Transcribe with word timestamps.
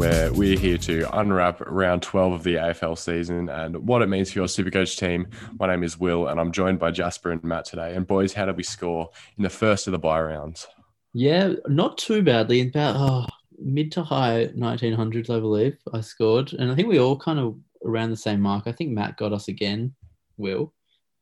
where 0.00 0.32
we're 0.32 0.58
here 0.58 0.78
to 0.78 1.06
unwrap 1.20 1.60
round 1.66 2.00
12 2.00 2.32
of 2.32 2.42
the 2.42 2.54
AFL 2.54 2.96
season 2.96 3.50
and 3.50 3.86
what 3.86 4.00
it 4.00 4.06
means 4.06 4.32
for 4.32 4.38
your 4.38 4.48
Supercoach 4.48 4.98
team. 4.98 5.28
My 5.58 5.66
name 5.66 5.84
is 5.84 6.00
Will, 6.00 6.28
and 6.28 6.40
I'm 6.40 6.52
joined 6.52 6.78
by 6.78 6.90
Jasper 6.90 7.32
and 7.32 7.44
Matt 7.44 7.66
today. 7.66 7.94
And 7.94 8.06
boys, 8.06 8.32
how 8.32 8.46
did 8.46 8.56
we 8.56 8.62
score 8.62 9.10
in 9.36 9.42
the 9.42 9.50
first 9.50 9.86
of 9.86 9.90
the 9.90 9.98
bye 9.98 10.22
rounds? 10.22 10.66
Yeah, 11.12 11.52
not 11.68 11.98
too 11.98 12.22
badly. 12.22 12.60
In 12.60 12.68
about 12.68 12.96
oh, 12.96 13.26
mid 13.58 13.92
to 13.92 14.02
high 14.02 14.46
1900s, 14.56 15.28
I 15.28 15.38
believe, 15.38 15.76
I 15.92 16.00
scored. 16.00 16.54
And 16.54 16.72
I 16.72 16.74
think 16.74 16.88
we 16.88 16.98
all 16.98 17.18
kind 17.18 17.38
of 17.38 17.58
around 17.84 18.08
the 18.08 18.16
same 18.16 18.40
mark. 18.40 18.62
I 18.64 18.72
think 18.72 18.92
Matt 18.92 19.18
got 19.18 19.34
us 19.34 19.48
again, 19.48 19.94
Will. 20.38 20.72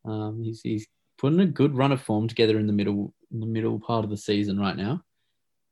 Um, 0.05 0.41
he's, 0.45 0.61
he's 0.61 0.87
putting 1.19 1.41
a 1.41 1.47
good 1.47 1.77
run 1.77 1.91
of 1.91 2.01
form 2.01 2.29
together 2.29 2.61
in 2.61 2.69
the 2.69 2.73
middle 2.73 3.13
in 3.33 3.41
the 3.41 3.47
middle 3.47 3.81
part 3.81 4.05
of 4.05 4.11
the 4.11 4.17
season 4.17 4.57
right 4.61 4.77
now 4.77 5.03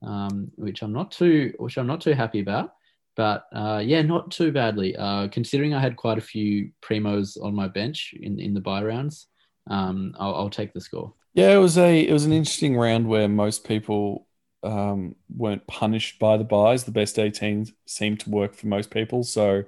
um, 0.02 0.51
which 0.57 0.83
I'm 0.83 0.93
not 0.93 1.11
too 1.11 1.52
which 1.59 1.79
I'm 1.79 1.87
not 1.87 2.01
too 2.01 2.13
happy 2.13 2.41
about. 2.41 2.75
But 3.16 3.47
uh, 3.52 3.83
yeah, 3.84 4.02
not 4.02 4.30
too 4.30 4.52
badly. 4.52 4.95
Uh, 4.95 5.29
considering 5.29 5.74
I 5.74 5.80
had 5.80 5.97
quite 5.97 6.19
a 6.19 6.23
few 6.23 6.70
primos 6.83 7.43
on 7.43 7.55
my 7.55 7.66
bench 7.66 8.15
in, 8.20 8.38
in 8.38 8.52
the 8.52 8.61
bye 8.61 8.84
rounds, 8.84 9.27
um, 9.69 10.15
I'll, 10.19 10.34
I'll, 10.34 10.51
take 10.51 10.74
the 10.74 10.80
score. 10.80 11.15
Yeah, 11.33 11.55
it 11.55 11.59
was 11.59 11.79
a 11.79 12.07
it 12.07 12.12
was 12.12 12.27
an 12.27 12.33
interesting 12.33 12.77
round 12.77 13.09
where 13.09 13.27
most 13.27 13.65
people 13.65 14.27
um, 14.62 15.16
weren't 15.34 15.66
punished 15.66 16.19
by 16.19 16.37
the 16.37 16.45
byes. 16.45 16.85
The 16.85 16.91
best 16.91 17.18
18 17.18 17.66
seemed 17.87 18.21
to 18.21 18.30
work 18.30 18.54
for 18.54 18.66
most 18.66 18.91
people. 18.91 19.24
So, 19.24 19.65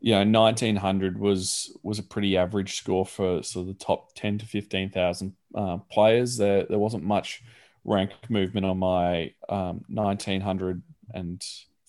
you 0.00 0.12
know, 0.12 0.40
1900 0.40 1.18
was 1.18 1.76
was 1.82 1.98
a 1.98 2.02
pretty 2.02 2.36
average 2.36 2.76
score 2.76 3.06
for 3.06 3.42
sort 3.42 3.68
of 3.68 3.78
the 3.78 3.84
top 3.84 4.14
10 4.14 4.38
to 4.38 4.46
15,000 4.46 5.34
uh, 5.54 5.78
players. 5.90 6.36
There 6.36 6.66
there 6.66 6.78
wasn't 6.78 7.04
much 7.04 7.42
rank 7.84 8.10
movement 8.28 8.66
on 8.66 8.78
my 8.78 9.32
um, 9.48 9.84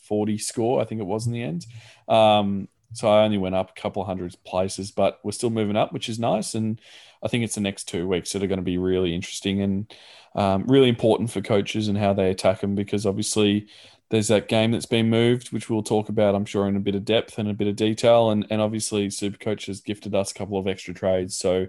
1940 0.10 0.38
score, 0.38 0.82
I 0.82 0.86
think 0.86 1.02
it 1.02 1.08
was 1.08 1.28
in 1.28 1.34
the 1.34 1.44
end. 1.44 1.66
Um, 2.08 2.68
so 2.94 3.08
I 3.08 3.24
only 3.24 3.38
went 3.38 3.56
up 3.56 3.72
a 3.72 3.80
couple 3.80 4.02
of 4.02 4.08
hundred 4.08 4.36
places, 4.46 4.92
but 4.92 5.20
we're 5.24 5.32
still 5.32 5.52
moving 5.52 5.76
up, 5.76 5.94
which 5.94 6.10
is 6.10 6.20
nice. 6.20 6.56
And 6.56 6.82
I 7.24 7.28
think 7.28 7.44
it's 7.44 7.56
the 7.56 7.62
next 7.62 7.88
two 7.88 8.08
weeks 8.08 8.32
that 8.32 8.42
are 8.42 8.48
going 8.48 8.60
to 8.60 8.64
be 8.64 8.78
really 8.78 9.14
interesting 9.14 9.62
and 9.62 9.94
um, 10.36 10.66
really 10.68 10.90
important 10.90 11.30
for 11.30 11.42
coaches 11.42 11.88
and 11.88 11.98
how 11.98 12.14
they 12.14 12.30
attack 12.30 12.62
them 12.62 12.76
because 12.76 13.06
obviously 13.06 13.68
there's 14.10 14.30
that 14.30 14.48
game 14.48 14.72
that's 14.72 14.88
been 14.88 15.10
moved, 15.10 15.52
which 15.52 15.70
we'll 15.70 15.84
talk 15.84 16.10
about, 16.10 16.34
I'm 16.34 16.46
sure, 16.46 16.68
in 16.68 16.76
a 16.76 16.80
bit 16.80 16.96
of 16.96 17.06
depth 17.06 17.38
and 17.38 17.50
a 17.50 17.54
bit 17.54 17.68
of 17.68 17.76
detail. 17.76 18.32
And, 18.32 18.46
and 18.50 18.60
obviously, 18.60 19.08
Supercoach 19.10 19.68
has 19.68 19.82
gifted 19.82 20.16
us 20.16 20.32
a 20.32 20.34
couple 20.34 20.58
of 20.58 20.68
extra 20.68 20.96
trades. 20.96 21.36
So 21.36 21.68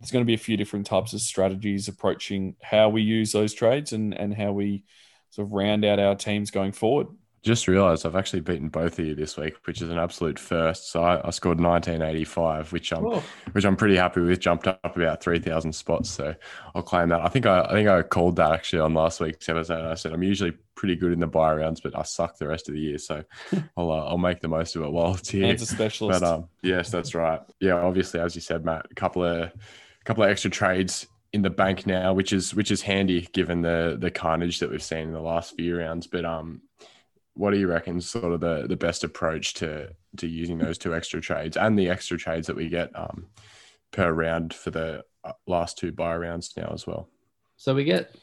there's 0.00 0.10
going 0.10 0.24
to 0.24 0.26
be 0.26 0.34
a 0.34 0.38
few 0.38 0.56
different 0.56 0.86
types 0.86 1.12
of 1.12 1.20
strategies 1.20 1.86
approaching 1.86 2.56
how 2.60 2.88
we 2.88 3.02
use 3.02 3.30
those 3.30 3.54
trades 3.54 3.92
and, 3.92 4.14
and 4.14 4.34
how 4.34 4.52
we 4.52 4.82
sort 5.30 5.46
of 5.46 5.52
round 5.52 5.84
out 5.84 6.00
our 6.00 6.16
teams 6.16 6.50
going 6.50 6.72
forward. 6.72 7.06
Just 7.46 7.68
realised 7.68 8.04
I've 8.04 8.16
actually 8.16 8.40
beaten 8.40 8.68
both 8.68 8.98
of 8.98 9.06
you 9.06 9.14
this 9.14 9.36
week, 9.36 9.54
which 9.66 9.80
is 9.80 9.88
an 9.88 10.00
absolute 10.00 10.36
first. 10.36 10.90
So 10.90 11.04
I, 11.04 11.24
I 11.24 11.30
scored 11.30 11.60
1985, 11.60 12.72
which 12.72 12.92
I'm 12.92 13.06
oh. 13.06 13.22
which 13.52 13.64
I'm 13.64 13.76
pretty 13.76 13.94
happy 13.94 14.20
with. 14.20 14.40
Jumped 14.40 14.66
up 14.66 14.80
about 14.96 15.22
3,000 15.22 15.72
spots, 15.72 16.10
so 16.10 16.34
I'll 16.74 16.82
claim 16.82 17.10
that. 17.10 17.20
I 17.20 17.28
think 17.28 17.46
I, 17.46 17.60
I 17.60 17.70
think 17.70 17.88
I 17.88 18.02
called 18.02 18.34
that 18.34 18.50
actually 18.50 18.80
on 18.80 18.94
last 18.94 19.20
week's 19.20 19.48
episode. 19.48 19.88
I 19.88 19.94
said 19.94 20.12
I'm 20.12 20.24
usually 20.24 20.54
pretty 20.74 20.96
good 20.96 21.12
in 21.12 21.20
the 21.20 21.28
bye 21.28 21.54
rounds, 21.54 21.80
but 21.80 21.96
I 21.96 22.02
suck 22.02 22.36
the 22.36 22.48
rest 22.48 22.68
of 22.68 22.74
the 22.74 22.80
year. 22.80 22.98
So 22.98 23.22
I'll 23.76 23.92
uh, 23.92 24.06
I'll 24.06 24.18
make 24.18 24.40
the 24.40 24.48
most 24.48 24.74
of 24.74 24.82
it 24.82 24.90
while 24.90 25.14
it's 25.14 25.28
here. 25.28 25.46
As 25.46 25.62
a 25.62 25.66
specialist, 25.66 26.22
but 26.22 26.26
um, 26.28 26.48
yes, 26.62 26.90
that's 26.90 27.14
right. 27.14 27.40
Yeah, 27.60 27.74
obviously, 27.74 28.18
as 28.18 28.34
you 28.34 28.40
said, 28.40 28.64
Matt, 28.64 28.88
a 28.90 28.94
couple 28.96 29.22
of 29.22 29.36
a 29.36 29.52
couple 30.04 30.24
of 30.24 30.30
extra 30.30 30.50
trades 30.50 31.06
in 31.32 31.42
the 31.42 31.50
bank 31.50 31.86
now, 31.86 32.12
which 32.12 32.32
is 32.32 32.56
which 32.56 32.72
is 32.72 32.82
handy 32.82 33.28
given 33.32 33.62
the 33.62 33.96
the 34.00 34.10
carnage 34.10 34.58
that 34.58 34.68
we've 34.68 34.82
seen 34.82 35.02
in 35.02 35.12
the 35.12 35.20
last 35.20 35.54
few 35.54 35.78
rounds. 35.78 36.08
But 36.08 36.24
um, 36.24 36.62
what 37.36 37.50
do 37.50 37.58
you 37.58 37.68
reckon 37.68 38.00
sort 38.00 38.32
of 38.32 38.40
the 38.40 38.66
the 38.66 38.76
best 38.76 39.04
approach 39.04 39.54
to 39.54 39.90
to 40.16 40.26
using 40.26 40.58
those 40.58 40.78
two 40.78 40.94
extra 40.94 41.20
trades 41.20 41.56
and 41.56 41.78
the 41.78 41.90
extra 41.90 42.16
trades 42.16 42.46
that 42.46 42.56
we 42.56 42.68
get 42.68 42.90
um, 42.94 43.26
per 43.92 44.10
round 44.10 44.54
for 44.54 44.70
the 44.70 45.04
uh, 45.22 45.32
last 45.46 45.78
two 45.78 45.92
bye 45.92 46.16
rounds 46.16 46.52
now 46.56 46.70
as 46.72 46.86
well? 46.86 47.08
So 47.56 47.74
we 47.74 47.84
get 47.84 48.14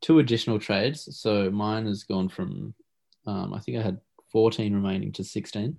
two 0.00 0.20
additional 0.20 0.58
trades. 0.58 1.18
So 1.18 1.50
mine 1.50 1.86
has 1.86 2.04
gone 2.04 2.28
from 2.28 2.74
um, 3.26 3.52
I 3.52 3.58
think 3.58 3.78
I 3.78 3.82
had 3.82 4.00
14 4.30 4.72
remaining 4.72 5.12
to 5.12 5.24
16. 5.24 5.76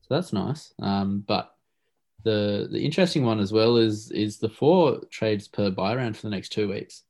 So 0.00 0.14
that's 0.14 0.32
nice. 0.32 0.74
Um, 0.80 1.24
but 1.26 1.52
the 2.24 2.68
the 2.70 2.84
interesting 2.84 3.24
one 3.24 3.40
as 3.40 3.52
well 3.52 3.76
is 3.76 4.10
is 4.10 4.38
the 4.38 4.48
four 4.48 5.00
trades 5.10 5.48
per 5.48 5.70
bye 5.70 5.94
round 5.94 6.16
for 6.16 6.22
the 6.22 6.30
next 6.30 6.50
two 6.50 6.68
weeks, 6.68 7.02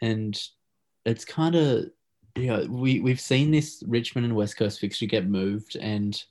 and 0.00 0.38
it's 1.04 1.24
kind 1.24 1.54
of 1.54 1.86
know 2.36 2.66
we 2.68 3.00
we've 3.00 3.20
seen 3.20 3.50
this 3.50 3.82
Richmond 3.86 4.26
and 4.26 4.36
West 4.36 4.56
Coast 4.56 4.80
fixture 4.80 5.06
get 5.06 5.28
moved 5.28 5.76
and 5.76 6.22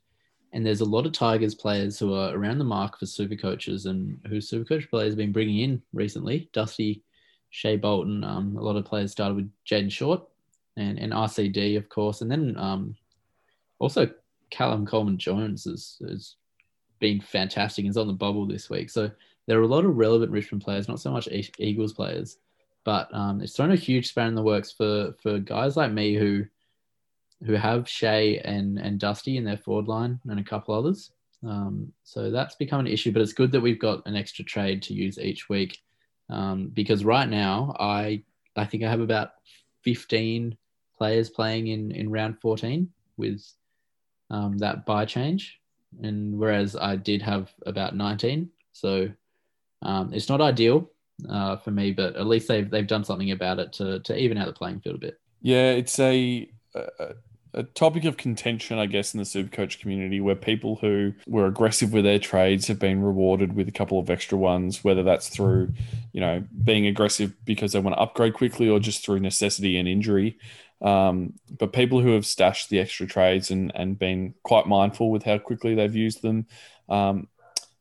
and 0.51 0.65
there's 0.65 0.81
a 0.81 0.85
lot 0.85 1.05
of 1.05 1.11
Tigers 1.11 1.53
players 1.53 1.99
who 1.99 2.13
are 2.13 2.35
around 2.35 2.57
the 2.57 2.63
mark 2.63 2.97
for 2.97 3.05
super 3.05 3.35
coaches 3.35 3.85
and 3.85 4.19
who 4.27 4.41
super 4.41 4.65
coach 4.65 4.89
players 4.89 5.11
have 5.11 5.17
been 5.17 5.31
bringing 5.31 5.59
in 5.59 5.81
recently. 5.93 6.49
Dusty, 6.53 7.03
Shai 7.51 7.77
Bolton, 7.77 8.23
um, 8.23 8.57
a 8.57 8.61
lot 8.61 8.75
of 8.75 8.85
players 8.85 9.11
started 9.11 9.35
with 9.35 9.51
Jayden 9.69 9.91
Short 9.91 10.23
and, 10.75 10.97
and 10.97 11.13
RCD, 11.13 11.77
of 11.77 11.87
course. 11.89 12.21
And 12.21 12.31
then 12.31 12.55
um, 12.57 12.95
also 13.77 14.09
Callum 14.49 14.87
Coleman 14.87 15.19
Jones 15.19 15.65
has, 15.65 15.97
is 16.01 16.35
been 16.99 17.21
fantastic 17.21 17.85
He's 17.85 17.97
on 17.97 18.07
the 18.07 18.13
bubble 18.13 18.45
this 18.45 18.69
week. 18.69 18.89
So 18.89 19.11
there 19.47 19.59
are 19.59 19.63
a 19.63 19.67
lot 19.67 19.85
of 19.85 19.97
relevant 19.97 20.31
Richmond 20.31 20.63
players, 20.63 20.87
not 20.87 20.99
so 20.99 21.11
much 21.11 21.29
Eagles 21.59 21.93
players, 21.93 22.37
but 22.89 23.13
um, 23.13 23.39
it's 23.39 23.55
thrown 23.55 23.71
a 23.71 23.75
huge 23.75 24.07
span 24.07 24.29
in 24.29 24.33
the 24.33 24.41
works 24.41 24.71
for 24.71 25.13
for 25.21 25.37
guys 25.37 25.77
like 25.77 25.91
me 25.91 26.15
who 26.15 26.43
who 27.45 27.53
have 27.53 27.87
Shai 27.87 28.41
and 28.43 28.79
and 28.79 28.99
Dusty 28.99 29.37
in 29.37 29.43
their 29.43 29.57
forward 29.57 29.87
line 29.87 30.19
and 30.27 30.39
a 30.39 30.43
couple 30.43 30.73
others. 30.73 31.11
Um, 31.47 31.93
so 32.03 32.31
that's 32.31 32.55
become 32.55 32.79
an 32.79 32.87
issue, 32.87 33.11
but 33.11 33.21
it's 33.21 33.39
good 33.41 33.51
that 33.51 33.61
we've 33.61 33.77
got 33.77 34.07
an 34.07 34.15
extra 34.15 34.43
trade 34.43 34.81
to 34.83 34.95
use 34.95 35.19
each 35.19 35.49
week 35.49 35.77
um, 36.31 36.69
because 36.73 37.05
right 37.05 37.29
now 37.29 37.75
I 37.79 38.23
I 38.55 38.65
think 38.65 38.83
I 38.83 38.89
have 38.89 39.01
about 39.01 39.33
15 39.83 40.57
players 40.97 41.29
playing 41.29 41.67
in 41.67 41.91
in 41.91 42.09
round 42.09 42.41
14 42.41 42.89
with 43.17 43.39
um, 44.31 44.57
that 44.57 44.87
bye 44.87 45.05
change 45.05 45.59
and 46.01 46.39
whereas 46.39 46.75
I 46.75 46.95
did 46.95 47.21
have 47.21 47.53
about 47.67 47.95
19. 47.95 48.49
So 48.71 49.11
um, 49.83 50.11
it's 50.11 50.27
not 50.27 50.41
ideal 50.41 50.89
uh, 51.27 51.57
for 51.57 51.71
me, 51.71 51.91
but 51.91 52.15
at 52.15 52.27
least 52.27 52.47
they've 52.47 52.69
they've 52.69 52.87
done 52.87 53.03
something 53.03 53.31
about 53.31 53.59
it 53.59 53.73
to 53.73 53.99
to 53.99 54.17
even 54.17 54.37
out 54.37 54.47
the 54.47 54.53
playing 54.53 54.79
field 54.79 54.95
a 54.95 54.99
bit. 54.99 55.19
Yeah, 55.41 55.71
it's 55.71 55.99
a, 55.99 56.49
a 56.75 57.13
a 57.53 57.63
topic 57.63 58.05
of 58.05 58.17
contention, 58.17 58.77
I 58.77 58.85
guess, 58.85 59.13
in 59.13 59.17
the 59.17 59.25
super 59.25 59.49
coach 59.49 59.79
community 59.79 60.21
where 60.21 60.35
people 60.35 60.75
who 60.75 61.13
were 61.25 61.47
aggressive 61.47 61.91
with 61.91 62.03
their 62.03 62.19
trades 62.19 62.67
have 62.67 62.77
been 62.77 63.01
rewarded 63.01 63.53
with 63.53 63.67
a 63.67 63.71
couple 63.71 63.99
of 63.99 64.09
extra 64.09 64.37
ones, 64.37 64.83
whether 64.83 65.01
that's 65.01 65.29
through, 65.29 65.73
you 66.13 66.21
know, 66.21 66.43
being 66.63 66.85
aggressive 66.85 67.33
because 67.45 67.71
they 67.71 67.79
want 67.79 67.95
to 67.95 68.01
upgrade 68.01 68.35
quickly 68.35 68.69
or 68.69 68.79
just 68.79 69.03
through 69.03 69.19
necessity 69.19 69.77
and 69.77 69.87
injury. 69.87 70.37
Um, 70.81 71.33
but 71.57 71.73
people 71.73 72.01
who 72.01 72.13
have 72.13 72.25
stashed 72.25 72.69
the 72.69 72.79
extra 72.79 73.07
trades 73.07 73.49
and, 73.49 73.71
and 73.75 73.97
been 73.97 74.35
quite 74.43 74.67
mindful 74.67 75.09
with 75.09 75.23
how 75.23 75.39
quickly 75.39 75.73
they've 75.73 75.95
used 75.95 76.21
them 76.21 76.45
um, 76.87 77.27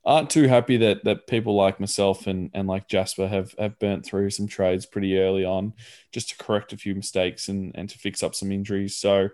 aren't 0.08 0.30
too 0.30 0.48
happy 0.48 0.78
that 0.78 1.04
that 1.04 1.26
people 1.26 1.54
like 1.54 1.78
myself 1.78 2.26
and, 2.26 2.50
and 2.54 2.66
like 2.66 2.88
Jasper 2.88 3.28
have, 3.28 3.54
have 3.58 3.78
burnt 3.78 4.06
through 4.06 4.30
some 4.30 4.46
trades 4.46 4.86
pretty 4.86 5.18
early 5.18 5.44
on 5.44 5.74
just 6.12 6.30
to 6.30 6.44
correct 6.44 6.72
a 6.72 6.78
few 6.78 6.94
mistakes 6.94 7.48
and, 7.48 7.72
and 7.74 7.90
to 7.90 7.98
fix 7.98 8.22
up 8.22 8.34
some 8.34 8.50
injuries. 8.50 8.96
So 8.96 9.28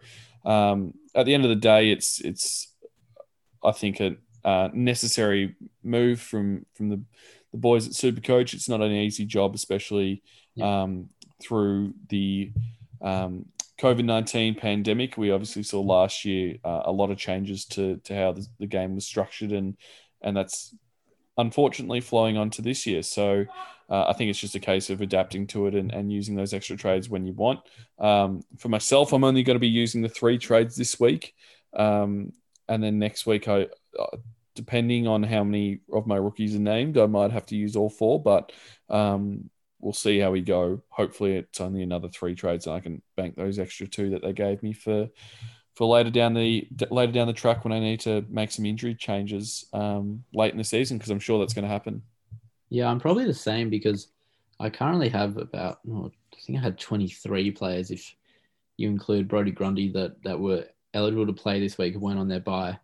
um, 0.44 0.94
at 1.14 1.26
the 1.26 1.34
end 1.34 1.44
of 1.44 1.50
the 1.50 1.56
day, 1.56 1.92
it's 1.92 2.20
it's 2.20 2.72
I 3.62 3.70
think 3.70 4.00
a 4.00 4.16
uh, 4.44 4.68
necessary 4.74 5.54
move 5.84 6.20
from 6.20 6.66
from 6.74 6.88
the, 6.88 7.00
the 7.52 7.58
boys 7.58 7.86
at 7.86 7.94
Super 7.94 8.20
Coach. 8.20 8.52
It's 8.52 8.68
not 8.68 8.82
an 8.82 8.90
easy 8.90 9.24
job, 9.24 9.54
especially 9.54 10.24
yeah. 10.56 10.82
um, 10.82 11.08
through 11.40 11.94
the 12.08 12.50
um, 13.00 13.46
COVID 13.80 14.04
19 14.04 14.54
pandemic, 14.54 15.18
we 15.18 15.32
obviously 15.32 15.62
saw 15.62 15.80
last 15.80 16.24
year 16.24 16.56
uh, 16.64 16.82
a 16.84 16.92
lot 16.92 17.10
of 17.10 17.18
changes 17.18 17.64
to, 17.66 17.96
to 18.04 18.14
how 18.14 18.32
the, 18.32 18.46
the, 18.60 18.66
game 18.66 18.94
was 18.94 19.04
structured, 19.04 19.50
and, 19.50 19.76
and 20.24 20.36
that's 20.36 20.74
unfortunately 21.36 22.00
flowing 22.00 22.36
on 22.36 22.50
to 22.50 22.62
this 22.62 22.86
year. 22.86 23.02
So 23.02 23.44
uh, 23.88 24.04
I 24.08 24.12
think 24.14 24.30
it's 24.30 24.38
just 24.38 24.54
a 24.54 24.60
case 24.60 24.90
of 24.90 25.00
adapting 25.00 25.46
to 25.48 25.66
it 25.66 25.74
and, 25.74 25.92
and 25.92 26.12
using 26.12 26.34
those 26.34 26.54
extra 26.54 26.76
trades 26.76 27.08
when 27.08 27.26
you 27.26 27.34
want. 27.34 27.60
Um, 27.98 28.42
for 28.58 28.68
myself, 28.68 29.12
I'm 29.12 29.24
only 29.24 29.42
going 29.42 29.56
to 29.56 29.60
be 29.60 29.68
using 29.68 30.02
the 30.02 30.08
three 30.08 30.38
trades 30.38 30.76
this 30.76 30.98
week. 30.98 31.34
Um, 31.76 32.32
and 32.68 32.82
then 32.82 32.98
next 32.98 33.26
week, 33.26 33.46
I, 33.46 33.66
uh, 33.98 34.16
depending 34.54 35.06
on 35.06 35.22
how 35.22 35.44
many 35.44 35.80
of 35.92 36.06
my 36.06 36.16
rookies 36.16 36.56
are 36.56 36.60
named, 36.60 36.96
I 36.96 37.06
might 37.06 37.32
have 37.32 37.46
to 37.46 37.56
use 37.56 37.76
all 37.76 37.90
four. 37.90 38.22
But 38.22 38.52
um, 38.88 39.50
we'll 39.80 39.92
see 39.92 40.18
how 40.18 40.30
we 40.30 40.40
go. 40.40 40.82
Hopefully, 40.88 41.34
it's 41.34 41.60
only 41.60 41.82
another 41.82 42.08
three 42.08 42.34
trades, 42.34 42.66
and 42.66 42.74
I 42.74 42.80
can 42.80 43.02
bank 43.16 43.36
those 43.36 43.58
extra 43.58 43.86
two 43.86 44.10
that 44.10 44.22
they 44.22 44.32
gave 44.32 44.62
me 44.62 44.72
for 44.72 45.10
for 45.74 45.86
later 45.86 46.10
down 46.10 46.34
the 46.34 46.68
later 46.90 47.12
down 47.12 47.26
the 47.26 47.32
track 47.32 47.64
when 47.64 47.72
I 47.72 47.80
need 47.80 48.00
to 48.00 48.24
make 48.28 48.50
some 48.50 48.64
injury 48.64 48.94
changes 48.94 49.66
um, 49.72 50.24
late 50.32 50.52
in 50.52 50.58
the 50.58 50.64
season 50.64 50.98
because 50.98 51.10
I'm 51.10 51.18
sure 51.18 51.38
that's 51.38 51.54
going 51.54 51.64
to 51.64 51.68
happen. 51.68 52.02
Yeah, 52.70 52.88
I'm 52.88 53.00
probably 53.00 53.24
the 53.24 53.34
same 53.34 53.70
because 53.70 54.08
I 54.60 54.70
currently 54.70 55.08
have 55.10 55.36
about 55.36 55.80
oh, 55.90 56.10
I 56.32 56.40
think 56.40 56.58
I 56.58 56.62
had 56.62 56.78
23 56.78 57.50
players 57.52 57.90
if 57.90 58.14
you 58.76 58.88
include 58.88 59.28
Brodie 59.28 59.50
Grundy 59.50 59.90
that 59.92 60.22
that 60.22 60.38
were 60.38 60.64
eligible 60.94 61.26
to 61.26 61.32
play 61.32 61.60
this 61.60 61.76
week 61.76 61.94
went 61.98 62.18
on 62.18 62.28
their 62.28 62.40
bye. 62.40 62.78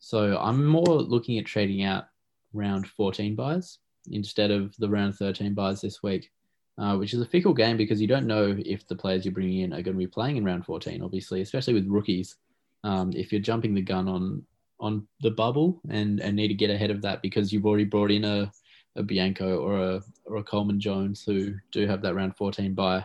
So 0.00 0.36
I'm 0.38 0.66
more 0.66 0.84
looking 0.84 1.38
at 1.38 1.46
trading 1.46 1.82
out 1.84 2.08
round 2.52 2.86
14 2.86 3.34
byes 3.34 3.78
instead 4.10 4.50
of 4.50 4.76
the 4.76 4.88
round 4.88 5.14
13 5.16 5.54
byes 5.54 5.80
this 5.80 6.02
week, 6.02 6.30
uh, 6.78 6.96
which 6.96 7.14
is 7.14 7.20
a 7.20 7.26
fickle 7.26 7.54
game 7.54 7.76
because 7.76 8.00
you 8.00 8.08
don't 8.08 8.26
know 8.26 8.56
if 8.64 8.86
the 8.88 8.96
players 8.96 9.24
you're 9.24 9.34
bringing 9.34 9.60
in 9.60 9.72
are 9.72 9.82
going 9.82 9.94
to 9.94 9.98
be 9.98 10.06
playing 10.06 10.36
in 10.36 10.44
round 10.44 10.64
14, 10.64 11.02
obviously, 11.02 11.40
especially 11.40 11.74
with 11.74 11.86
rookies. 11.86 12.36
Um, 12.82 13.12
if 13.14 13.32
you're 13.32 13.40
jumping 13.40 13.74
the 13.74 13.80
gun 13.80 14.08
on 14.08 14.44
on 14.80 15.06
the 15.20 15.30
bubble 15.30 15.80
and, 15.88 16.20
and 16.20 16.36
need 16.36 16.48
to 16.48 16.54
get 16.54 16.68
ahead 16.68 16.90
of 16.90 17.00
that 17.00 17.22
because 17.22 17.52
you've 17.52 17.64
already 17.64 17.84
brought 17.84 18.10
in 18.10 18.24
a, 18.24 18.50
a 18.96 19.02
Bianco 19.02 19.58
or 19.58 19.78
a, 19.78 20.02
or 20.26 20.36
a 20.36 20.42
Coleman 20.42 20.80
Jones 20.80 21.22
who 21.22 21.54
do 21.70 21.86
have 21.86 22.02
that 22.02 22.14
round 22.14 22.36
14 22.36 22.74
bye. 22.74 23.04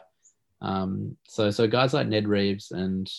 Um, 0.62 1.16
so 1.26 1.52
so 1.52 1.68
guys 1.68 1.94
like 1.94 2.08
Ned 2.08 2.28
Reeves 2.28 2.72
and 2.72 3.10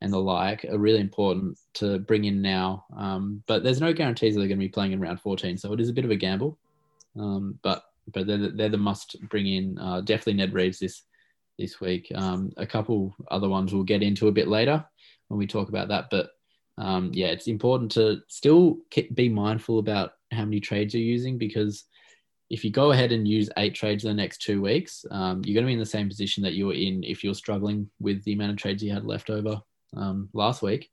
and 0.00 0.12
the 0.12 0.18
like 0.18 0.64
are 0.64 0.78
really 0.78 1.00
important 1.00 1.58
to 1.74 1.98
bring 1.98 2.24
in 2.24 2.42
now. 2.42 2.84
Um, 2.96 3.42
but 3.46 3.62
there's 3.62 3.80
no 3.80 3.92
guarantees 3.92 4.34
that 4.34 4.40
they're 4.40 4.48
going 4.48 4.58
to 4.58 4.66
be 4.66 4.68
playing 4.68 4.92
in 4.92 5.00
round 5.00 5.20
14, 5.20 5.56
so 5.56 5.72
it 5.72 5.80
is 5.80 5.88
a 5.88 5.92
bit 5.92 6.04
of 6.04 6.10
a 6.10 6.16
gamble. 6.16 6.58
Um, 7.18 7.58
but 7.62 7.84
but 8.12 8.26
they're, 8.26 8.50
they're 8.50 8.68
the 8.68 8.76
must 8.76 9.16
bring 9.28 9.46
in. 9.46 9.78
Uh, 9.78 10.00
definitely 10.00 10.34
Ned 10.34 10.52
Reeves 10.52 10.78
this 10.78 11.02
this 11.58 11.80
week. 11.80 12.10
Um, 12.14 12.52
a 12.56 12.66
couple 12.66 13.14
other 13.30 13.48
ones 13.48 13.72
we'll 13.72 13.84
get 13.84 14.02
into 14.02 14.28
a 14.28 14.32
bit 14.32 14.48
later 14.48 14.84
when 15.28 15.38
we 15.38 15.46
talk 15.46 15.68
about 15.68 15.88
that. 15.88 16.08
But 16.10 16.30
um, 16.78 17.10
yeah, 17.14 17.28
it's 17.28 17.46
important 17.46 17.92
to 17.92 18.20
still 18.28 18.78
be 19.14 19.28
mindful 19.28 19.78
about 19.78 20.12
how 20.32 20.44
many 20.44 20.60
trades 20.60 20.94
you're 20.94 21.02
using 21.02 21.38
because 21.38 21.84
if 22.50 22.64
you 22.64 22.70
go 22.70 22.92
ahead 22.92 23.12
and 23.12 23.26
use 23.26 23.48
eight 23.56 23.74
trades 23.74 24.04
in 24.04 24.08
the 24.08 24.22
next 24.22 24.42
two 24.42 24.60
weeks, 24.60 25.04
um, 25.10 25.42
you're 25.44 25.54
going 25.54 25.64
to 25.64 25.68
be 25.68 25.72
in 25.72 25.78
the 25.78 25.86
same 25.86 26.08
position 26.08 26.42
that 26.42 26.54
you 26.54 26.66
were 26.66 26.74
in 26.74 27.02
if 27.04 27.24
you're 27.24 27.34
struggling 27.34 27.88
with 28.00 28.22
the 28.24 28.32
amount 28.32 28.52
of 28.52 28.58
trades 28.58 28.82
you 28.82 28.92
had 28.92 29.04
left 29.04 29.30
over 29.30 29.60
um, 29.96 30.28
last 30.32 30.62
week. 30.62 30.90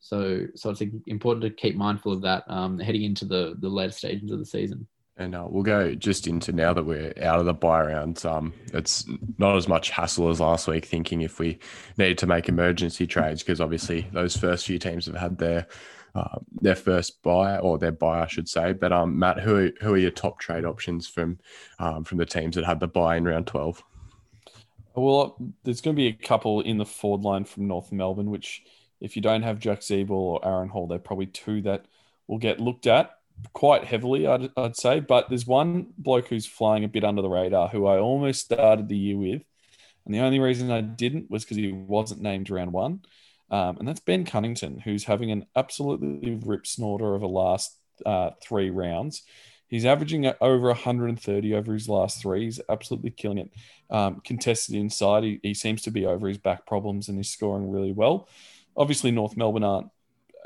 So, 0.00 0.46
so 0.54 0.70
it's 0.70 0.82
important 1.06 1.42
to 1.42 1.50
keep 1.50 1.76
mindful 1.76 2.12
of 2.12 2.22
that 2.22 2.44
um, 2.48 2.78
heading 2.78 3.04
into 3.04 3.24
the 3.24 3.54
the 3.58 3.68
later 3.68 3.92
stages 3.92 4.30
of 4.30 4.38
the 4.38 4.44
season. 4.44 4.86
And 5.16 5.34
uh, 5.34 5.46
we'll 5.48 5.62
go 5.62 5.94
just 5.94 6.26
into 6.26 6.52
now 6.52 6.72
that 6.72 6.84
we're 6.84 7.12
out 7.22 7.38
of 7.38 7.46
the 7.46 7.54
bye 7.54 7.82
rounds. 7.82 8.24
Um, 8.24 8.52
it's 8.72 9.06
not 9.38 9.56
as 9.56 9.68
much 9.68 9.90
hassle 9.90 10.28
as 10.28 10.40
last 10.40 10.66
week 10.66 10.86
thinking 10.86 11.20
if 11.20 11.38
we 11.38 11.60
needed 11.96 12.18
to 12.18 12.26
make 12.26 12.48
emergency 12.48 13.06
trades 13.06 13.42
because 13.42 13.60
obviously 13.60 14.08
those 14.12 14.36
first 14.36 14.66
few 14.66 14.78
teams 14.78 15.06
have 15.06 15.14
had 15.14 15.38
their 15.38 15.68
uh, 16.16 16.38
their 16.60 16.74
first 16.76 17.22
bye 17.22 17.58
or 17.58 17.78
their 17.78 17.92
bye, 17.92 18.22
I 18.22 18.26
should 18.26 18.48
say. 18.48 18.72
But 18.72 18.92
um, 18.92 19.18
Matt, 19.18 19.40
who 19.40 19.66
are, 19.66 19.70
who 19.80 19.94
are 19.94 19.98
your 19.98 20.10
top 20.10 20.38
trade 20.38 20.64
options 20.64 21.06
from 21.06 21.38
um, 21.78 22.04
from 22.04 22.18
the 22.18 22.26
teams 22.26 22.56
that 22.56 22.64
had 22.64 22.80
the 22.80 22.88
bye 22.88 23.16
in 23.16 23.24
round 23.24 23.46
twelve? 23.46 23.82
Well, 24.96 25.36
there's 25.64 25.80
going 25.80 25.96
to 25.96 26.00
be 26.00 26.06
a 26.06 26.12
couple 26.12 26.60
in 26.60 26.78
the 26.78 26.84
forward 26.84 27.22
line 27.22 27.44
from 27.44 27.66
North 27.66 27.90
Melbourne, 27.90 28.30
which 28.30 28.62
if 29.00 29.16
you 29.16 29.22
don't 29.22 29.42
have 29.42 29.58
Jack 29.58 29.80
Ziebell 29.80 30.10
or 30.10 30.46
Aaron 30.46 30.68
Hall, 30.68 30.86
they're 30.86 30.98
probably 31.00 31.26
two 31.26 31.62
that 31.62 31.86
will 32.28 32.38
get 32.38 32.60
looked 32.60 32.86
at 32.86 33.18
quite 33.52 33.84
heavily, 33.84 34.26
I'd, 34.26 34.50
I'd 34.56 34.76
say. 34.76 35.00
But 35.00 35.28
there's 35.28 35.46
one 35.46 35.88
bloke 35.98 36.28
who's 36.28 36.46
flying 36.46 36.84
a 36.84 36.88
bit 36.88 37.04
under 37.04 37.22
the 37.22 37.28
radar 37.28 37.68
who 37.68 37.86
I 37.86 37.98
almost 37.98 38.44
started 38.44 38.88
the 38.88 38.96
year 38.96 39.16
with. 39.16 39.42
And 40.04 40.14
the 40.14 40.20
only 40.20 40.38
reason 40.38 40.70
I 40.70 40.80
didn't 40.80 41.30
was 41.30 41.44
because 41.44 41.56
he 41.56 41.72
wasn't 41.72 42.20
named 42.20 42.50
round 42.50 42.72
one. 42.72 43.00
Um, 43.50 43.76
and 43.78 43.86
that's 43.88 44.00
Ben 44.00 44.24
Cunnington, 44.24 44.80
who's 44.80 45.04
having 45.04 45.30
an 45.30 45.46
absolutely 45.54 46.40
rip 46.44 46.66
snorter 46.66 47.14
of 47.14 47.22
a 47.22 47.26
last 47.26 47.76
uh, 48.04 48.30
three 48.42 48.70
rounds. 48.70 49.22
He's 49.68 49.86
averaging 49.86 50.30
over 50.40 50.68
130 50.68 51.54
over 51.54 51.72
his 51.72 51.88
last 51.88 52.20
three. 52.20 52.44
He's 52.44 52.60
absolutely 52.68 53.10
killing 53.10 53.38
it. 53.38 53.50
Um, 53.90 54.20
contested 54.24 54.74
inside, 54.76 55.24
he, 55.24 55.40
he 55.42 55.54
seems 55.54 55.82
to 55.82 55.90
be 55.90 56.06
over 56.06 56.28
his 56.28 56.38
back 56.38 56.66
problems 56.66 57.08
and 57.08 57.18
he's 57.18 57.30
scoring 57.30 57.70
really 57.70 57.92
well. 57.92 58.28
Obviously, 58.76 59.10
North 59.10 59.36
Melbourne 59.36 59.64
aren't 59.64 59.88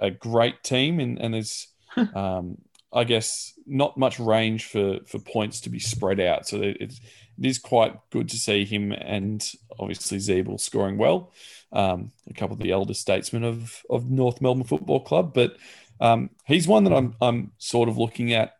a 0.00 0.10
great 0.10 0.62
team, 0.62 1.00
and, 1.00 1.18
and 1.18 1.34
there's, 1.34 1.68
um, 2.14 2.58
I 2.92 3.04
guess, 3.04 3.52
not 3.66 3.98
much 3.98 4.18
range 4.18 4.66
for, 4.66 4.98
for 5.06 5.18
points 5.18 5.60
to 5.62 5.70
be 5.70 5.78
spread 5.78 6.20
out. 6.20 6.46
So 6.46 6.60
it's, 6.62 7.00
it 7.38 7.46
is 7.46 7.58
quite 7.58 7.96
good 8.10 8.28
to 8.30 8.36
see 8.36 8.64
him 8.64 8.92
and 8.92 9.46
obviously 9.78 10.18
Ziebell 10.18 10.60
scoring 10.60 10.98
well. 10.98 11.32
Um, 11.72 12.12
a 12.28 12.34
couple 12.34 12.54
of 12.54 12.60
the 12.60 12.72
elder 12.72 12.94
statesmen 12.94 13.44
of, 13.44 13.82
of 13.90 14.10
North 14.10 14.40
Melbourne 14.40 14.64
Football 14.64 15.00
Club, 15.00 15.34
but 15.34 15.56
um, 16.00 16.30
he's 16.46 16.66
one 16.66 16.84
that 16.84 16.94
I'm, 16.94 17.14
I'm 17.20 17.52
sort 17.58 17.88
of 17.88 17.98
looking 17.98 18.32
at 18.32 18.54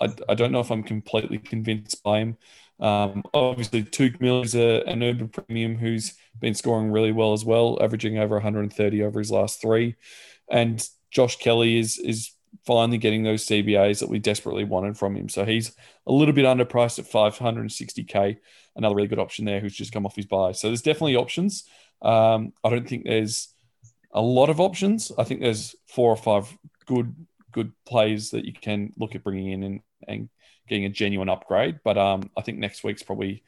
I, 0.00 0.08
I 0.28 0.34
don't 0.34 0.52
know 0.52 0.60
if 0.60 0.70
I'm 0.70 0.82
completely 0.82 1.38
convinced 1.38 2.02
by 2.02 2.18
him. 2.20 2.36
Um, 2.80 3.22
obviously, 3.32 3.84
Touk 3.84 4.20
Miller 4.20 4.44
is 4.44 4.54
a, 4.54 4.82
an 4.86 5.02
uber 5.02 5.26
premium 5.26 5.76
who's 5.76 6.14
been 6.40 6.54
scoring 6.54 6.90
really 6.90 7.12
well 7.12 7.32
as 7.32 7.44
well, 7.44 7.78
averaging 7.80 8.18
over 8.18 8.36
130 8.36 9.02
over 9.02 9.18
his 9.18 9.30
last 9.30 9.60
three. 9.60 9.96
And 10.50 10.86
Josh 11.10 11.36
Kelly 11.36 11.78
is 11.78 11.98
is 11.98 12.32
finally 12.64 12.98
getting 12.98 13.22
those 13.22 13.46
CBAs 13.46 14.00
that 14.00 14.08
we 14.08 14.18
desperately 14.18 14.64
wanted 14.64 14.96
from 14.96 15.16
him. 15.16 15.28
So 15.28 15.44
he's 15.44 15.72
a 16.06 16.12
little 16.12 16.34
bit 16.34 16.44
underpriced 16.44 16.98
at 16.98 17.10
560k. 17.10 18.38
Another 18.76 18.94
really 18.94 19.08
good 19.08 19.18
option 19.18 19.44
there 19.44 19.60
who's 19.60 19.74
just 19.74 19.92
come 19.92 20.06
off 20.06 20.16
his 20.16 20.26
bye. 20.26 20.52
So 20.52 20.68
there's 20.68 20.82
definitely 20.82 21.16
options. 21.16 21.64
Um, 22.02 22.52
I 22.62 22.70
don't 22.70 22.88
think 22.88 23.04
there's 23.04 23.48
a 24.12 24.20
lot 24.20 24.50
of 24.50 24.60
options. 24.60 25.10
I 25.18 25.24
think 25.24 25.40
there's 25.40 25.74
four 25.86 26.10
or 26.10 26.16
five 26.16 26.56
good 26.86 27.14
good 27.52 27.72
plays 27.86 28.30
that 28.30 28.44
you 28.44 28.52
can 28.52 28.92
look 28.98 29.14
at 29.14 29.22
bringing 29.22 29.52
in 29.52 29.62
and, 29.62 29.80
and 30.08 30.28
getting 30.68 30.84
a 30.86 30.90
genuine 30.90 31.28
upgrade. 31.28 31.78
But 31.84 31.96
um, 31.96 32.30
I 32.36 32.42
think 32.42 32.58
next 32.58 32.82
week's 32.82 33.02
probably 33.02 33.42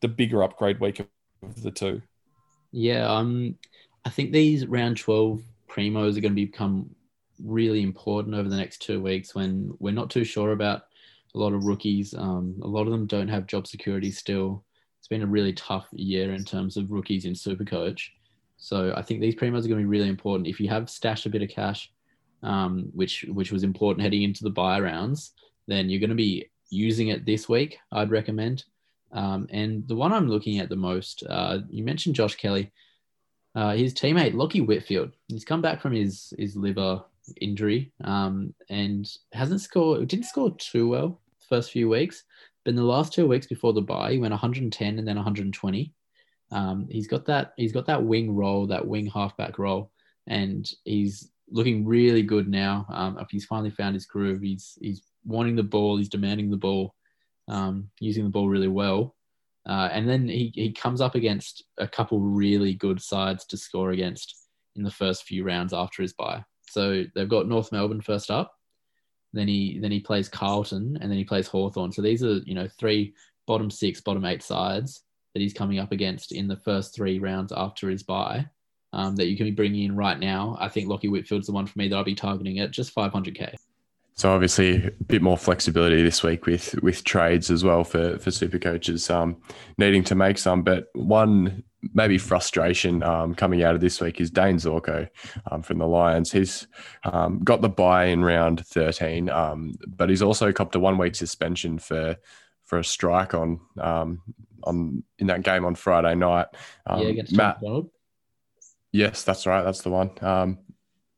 the 0.00 0.08
bigger 0.08 0.42
upgrade 0.42 0.80
week 0.80 1.00
of 1.00 1.62
the 1.62 1.70
two. 1.70 2.02
Yeah, 2.72 3.06
um, 3.06 3.56
I 4.04 4.10
think 4.10 4.32
these 4.32 4.66
round 4.66 4.96
12 4.96 5.42
primos 5.68 6.16
are 6.16 6.20
going 6.20 6.34
to 6.34 6.46
become 6.46 6.90
really 7.42 7.82
important 7.82 8.34
over 8.34 8.48
the 8.48 8.56
next 8.56 8.82
two 8.82 9.00
weeks 9.00 9.34
when 9.34 9.74
we're 9.78 9.92
not 9.92 10.10
too 10.10 10.24
sure 10.24 10.52
about 10.52 10.82
a 11.34 11.38
lot 11.38 11.52
of 11.52 11.64
rookies. 11.64 12.14
Um, 12.14 12.58
a 12.62 12.66
lot 12.66 12.86
of 12.86 12.90
them 12.90 13.06
don't 13.06 13.28
have 13.28 13.46
job 13.46 13.66
security 13.66 14.10
still. 14.10 14.64
It's 14.98 15.08
been 15.08 15.22
a 15.22 15.26
really 15.26 15.52
tough 15.52 15.86
year 15.92 16.32
in 16.32 16.44
terms 16.44 16.76
of 16.76 16.90
rookies 16.90 17.26
in 17.26 17.34
Supercoach. 17.34 18.08
So 18.56 18.92
I 18.96 19.02
think 19.02 19.20
these 19.20 19.34
primos 19.34 19.64
are 19.64 19.68
going 19.68 19.70
to 19.70 19.76
be 19.76 19.84
really 19.84 20.08
important. 20.08 20.48
If 20.48 20.60
you 20.60 20.68
have 20.68 20.88
stashed 20.88 21.26
a 21.26 21.30
bit 21.30 21.42
of 21.42 21.48
cash, 21.48 21.92
um, 22.42 22.88
which 22.94 23.24
which 23.28 23.52
was 23.52 23.62
important 23.62 24.02
heading 24.02 24.22
into 24.22 24.44
the 24.44 24.50
bye 24.50 24.80
rounds, 24.80 25.32
then 25.66 25.88
you're 25.88 26.00
going 26.00 26.10
to 26.10 26.16
be 26.16 26.48
using 26.70 27.08
it 27.08 27.26
this 27.26 27.48
week. 27.48 27.78
I'd 27.92 28.10
recommend. 28.10 28.64
Um, 29.12 29.46
and 29.50 29.86
the 29.86 29.94
one 29.94 30.12
I'm 30.12 30.28
looking 30.28 30.58
at 30.58 30.68
the 30.68 30.76
most, 30.76 31.22
uh, 31.28 31.58
you 31.68 31.84
mentioned 31.84 32.14
Josh 32.14 32.34
Kelly. 32.36 32.72
Uh, 33.54 33.74
his 33.74 33.94
teammate 33.94 34.34
Lachie 34.34 34.66
Whitfield. 34.66 35.12
He's 35.28 35.44
come 35.44 35.62
back 35.62 35.80
from 35.80 35.92
his 35.92 36.34
his 36.38 36.56
liver 36.56 37.02
injury 37.40 37.92
um, 38.04 38.54
and 38.68 39.08
hasn't 39.32 39.60
scored. 39.60 40.06
Didn't 40.08 40.26
score 40.26 40.54
too 40.56 40.88
well 40.88 41.20
the 41.40 41.56
first 41.56 41.70
few 41.70 41.88
weeks, 41.88 42.24
but 42.64 42.70
in 42.70 42.76
the 42.76 42.82
last 42.82 43.12
two 43.12 43.26
weeks 43.26 43.46
before 43.46 43.72
the 43.72 43.82
buy, 43.82 44.12
he 44.12 44.18
went 44.18 44.32
110 44.32 44.98
and 44.98 45.06
then 45.06 45.16
120. 45.16 45.92
Um, 46.52 46.86
he's 46.90 47.08
got 47.08 47.26
that. 47.26 47.52
He's 47.56 47.72
got 47.72 47.86
that 47.86 48.04
wing 48.04 48.34
role, 48.34 48.66
that 48.68 48.86
wing 48.86 49.06
halfback 49.06 49.58
role, 49.58 49.90
and 50.26 50.70
he's 50.84 51.30
looking 51.50 51.84
really 51.84 52.22
good 52.22 52.48
now. 52.48 52.86
Um, 52.88 53.24
he's 53.30 53.44
finally 53.44 53.70
found 53.70 53.94
his 53.94 54.06
groove. 54.06 54.42
He's 54.42 54.78
he's 54.80 55.02
wanting 55.24 55.56
the 55.56 55.62
ball. 55.62 55.96
He's 55.96 56.08
demanding 56.08 56.50
the 56.50 56.56
ball, 56.56 56.94
um, 57.48 57.90
using 58.00 58.24
the 58.24 58.30
ball 58.30 58.48
really 58.48 58.68
well. 58.68 59.14
Uh, 59.68 59.88
and 59.90 60.08
then 60.08 60.28
he, 60.28 60.52
he 60.54 60.72
comes 60.72 61.00
up 61.00 61.16
against 61.16 61.64
a 61.78 61.88
couple 61.88 62.20
really 62.20 62.74
good 62.74 63.02
sides 63.02 63.44
to 63.46 63.56
score 63.56 63.90
against 63.90 64.36
in 64.76 64.84
the 64.84 64.90
first 64.90 65.24
few 65.24 65.42
rounds 65.42 65.72
after 65.72 66.02
his 66.02 66.12
bye. 66.12 66.44
So 66.68 67.04
they've 67.14 67.28
got 67.28 67.48
North 67.48 67.72
Melbourne 67.72 68.00
first 68.00 68.30
up. 68.30 68.52
Then 69.32 69.48
he 69.48 69.78
then 69.80 69.90
he 69.90 70.00
plays 70.00 70.28
Carlton 70.28 70.98
and 71.00 71.10
then 71.10 71.18
he 71.18 71.24
plays 71.24 71.48
Hawthorn. 71.48 71.92
So 71.92 72.02
these 72.02 72.22
are 72.22 72.38
you 72.38 72.54
know 72.54 72.68
three 72.68 73.14
bottom 73.46 73.70
six, 73.70 74.00
bottom 74.00 74.24
eight 74.24 74.42
sides 74.42 75.02
that 75.34 75.40
he's 75.40 75.52
coming 75.52 75.78
up 75.78 75.92
against 75.92 76.32
in 76.32 76.48
the 76.48 76.56
first 76.56 76.94
three 76.94 77.18
rounds 77.18 77.52
after 77.54 77.90
his 77.90 78.02
bye 78.02 78.46
um, 78.92 79.14
that 79.16 79.26
you 79.26 79.36
can 79.36 79.46
be 79.46 79.50
bringing 79.50 79.84
in 79.84 79.96
right 79.96 80.18
now. 80.18 80.56
I 80.58 80.68
think 80.68 80.88
Lachie 80.88 81.10
Whitfield's 81.10 81.46
the 81.46 81.52
one 81.52 81.66
for 81.66 81.78
me 81.78 81.88
that 81.88 81.96
I'll 81.96 82.04
be 82.04 82.14
targeting 82.14 82.58
at 82.60 82.70
just 82.70 82.94
500k. 82.94 83.54
So 84.14 84.32
obviously 84.32 84.86
a 84.86 84.90
bit 85.04 85.20
more 85.20 85.36
flexibility 85.36 86.00
this 86.00 86.22
week 86.22 86.46
with 86.46 86.74
with 86.82 87.04
trades 87.04 87.50
as 87.50 87.62
well 87.62 87.84
for 87.84 88.18
for 88.18 88.30
super 88.30 88.58
coaches 88.58 89.10
um, 89.10 89.36
needing 89.76 90.02
to 90.04 90.14
make 90.14 90.38
some. 90.38 90.62
But 90.62 90.86
one 90.94 91.62
maybe 91.94 92.18
frustration 92.18 93.02
um, 93.02 93.34
coming 93.34 93.62
out 93.62 93.74
of 93.74 93.80
this 93.80 94.00
week 94.00 94.20
is 94.20 94.30
Dane 94.30 94.56
Zorko 94.56 95.08
um, 95.50 95.62
from 95.62 95.78
the 95.78 95.86
Lions. 95.86 96.32
He's 96.32 96.66
um, 97.04 97.40
got 97.40 97.60
the 97.60 97.68
bye 97.68 98.06
in 98.06 98.24
round 98.24 98.66
13, 98.66 99.28
um, 99.30 99.74
but 99.86 100.08
he's 100.08 100.22
also 100.22 100.52
copped 100.52 100.74
a 100.74 100.80
one 100.80 100.98
week 100.98 101.14
suspension 101.14 101.78
for 101.78 102.16
for 102.64 102.78
a 102.78 102.84
strike 102.84 103.32
on 103.32 103.60
um, 103.80 104.22
on 104.64 105.02
in 105.18 105.28
that 105.28 105.42
game 105.42 105.64
on 105.64 105.74
Friday 105.74 106.14
night. 106.14 106.46
yeah, 106.88 107.08
against 107.08 107.36
Matt, 107.36 107.58
Yes, 108.92 109.24
that's 109.24 109.46
right. 109.46 109.62
That's 109.62 109.82
the 109.82 109.90
one. 109.90 110.10
Um, 110.22 110.58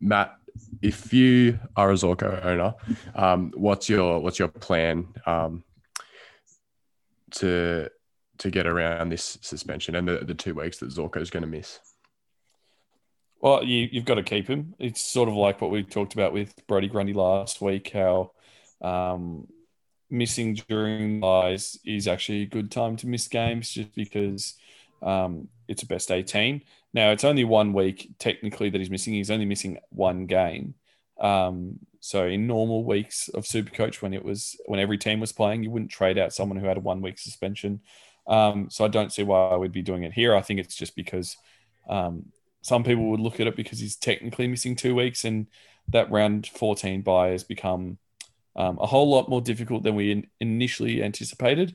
Matt, 0.00 0.36
if 0.82 1.12
you 1.12 1.58
are 1.76 1.90
a 1.90 1.94
Zorko 1.94 2.44
owner, 2.44 2.74
um, 3.14 3.52
what's 3.54 3.88
your 3.88 4.20
what's 4.20 4.38
your 4.38 4.48
plan 4.48 5.08
um, 5.26 5.64
to 7.32 7.88
to 8.38 8.50
get 8.50 8.66
around 8.66 9.10
this 9.10 9.38
suspension 9.40 9.94
and 9.94 10.08
the, 10.08 10.18
the 10.24 10.34
two 10.34 10.54
weeks 10.54 10.78
that 10.78 10.90
Zorko 10.90 11.20
is 11.20 11.30
going 11.30 11.42
to 11.42 11.48
miss? 11.48 11.80
Well, 13.40 13.62
you, 13.62 13.88
you've 13.90 14.04
got 14.04 14.16
to 14.16 14.22
keep 14.22 14.48
him. 14.48 14.74
It's 14.78 15.00
sort 15.00 15.28
of 15.28 15.34
like 15.36 15.60
what 15.60 15.70
we 15.70 15.84
talked 15.84 16.14
about 16.14 16.32
with 16.32 16.54
Brodie 16.66 16.88
Grundy 16.88 17.12
last 17.12 17.60
week, 17.60 17.92
how 17.92 18.32
um, 18.80 19.46
missing 20.10 20.58
during 20.68 21.20
byes 21.20 21.78
is 21.84 22.08
actually 22.08 22.42
a 22.42 22.46
good 22.46 22.70
time 22.70 22.96
to 22.96 23.06
miss 23.06 23.28
games 23.28 23.70
just 23.70 23.94
because 23.94 24.54
um, 25.02 25.48
it's 25.68 25.82
a 25.82 25.86
best 25.86 26.10
18. 26.10 26.62
Now, 26.94 27.10
it's 27.10 27.24
only 27.24 27.44
one 27.44 27.72
week 27.72 28.10
technically 28.18 28.70
that 28.70 28.78
he's 28.78 28.90
missing. 28.90 29.14
He's 29.14 29.30
only 29.30 29.44
missing 29.44 29.78
one 29.90 30.26
game. 30.26 30.74
Um, 31.20 31.78
so 32.00 32.26
in 32.26 32.46
normal 32.46 32.84
weeks 32.84 33.28
of 33.28 33.44
Supercoach, 33.44 34.02
when 34.02 34.14
it 34.14 34.24
was 34.24 34.56
when 34.66 34.80
every 34.80 34.98
team 34.98 35.20
was 35.20 35.32
playing, 35.32 35.62
you 35.62 35.70
wouldn't 35.70 35.90
trade 35.90 36.18
out 36.18 36.32
someone 36.32 36.58
who 36.58 36.66
had 36.66 36.76
a 36.76 36.80
one 36.80 37.02
week 37.02 37.18
suspension. 37.18 37.80
Um, 38.28 38.68
so 38.70 38.84
I 38.84 38.88
don't 38.88 39.12
see 39.12 39.22
why 39.22 39.56
we'd 39.56 39.72
be 39.72 39.82
doing 39.82 40.04
it 40.04 40.12
here. 40.12 40.36
I 40.36 40.42
think 40.42 40.60
it's 40.60 40.76
just 40.76 40.94
because 40.94 41.36
um, 41.88 42.26
some 42.62 42.84
people 42.84 43.10
would 43.10 43.20
look 43.20 43.40
at 43.40 43.46
it 43.46 43.56
because 43.56 43.78
he's 43.80 43.96
technically 43.96 44.46
missing 44.46 44.76
two 44.76 44.94
weeks, 44.94 45.24
and 45.24 45.46
that 45.88 46.10
round 46.10 46.46
14 46.46 47.02
bye 47.02 47.28
has 47.28 47.44
become 47.44 47.98
um, 48.56 48.78
a 48.80 48.86
whole 48.86 49.08
lot 49.08 49.28
more 49.28 49.40
difficult 49.40 49.82
than 49.82 49.94
we 49.94 50.10
in- 50.12 50.26
initially 50.40 51.02
anticipated. 51.02 51.74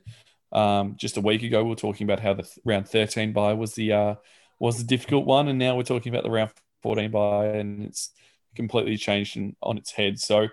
Um, 0.51 0.95
just 0.97 1.17
a 1.17 1.21
week 1.21 1.41
ago, 1.41 1.63
we 1.63 1.71
were 1.71 1.75
talking 1.75 2.05
about 2.05 2.19
how 2.19 2.33
the 2.33 2.43
th- 2.43 2.59
round 2.63 2.87
13 2.87 3.33
bye 3.33 3.53
was 3.53 3.73
the 3.73 3.91
uh, 3.91 4.15
was 4.59 4.77
the 4.77 4.83
difficult 4.83 5.25
one, 5.25 5.47
and 5.47 5.57
now 5.57 5.75
we're 5.75 5.83
talking 5.83 6.13
about 6.13 6.23
the 6.23 6.29
round 6.31 6.51
14 6.83 7.09
bye, 7.09 7.47
and 7.47 7.85
it's 7.85 8.11
completely 8.55 8.97
changed 8.97 9.35
in, 9.35 9.55
on 9.63 9.77
its 9.77 9.91
head. 9.91 10.19
So 10.19 10.49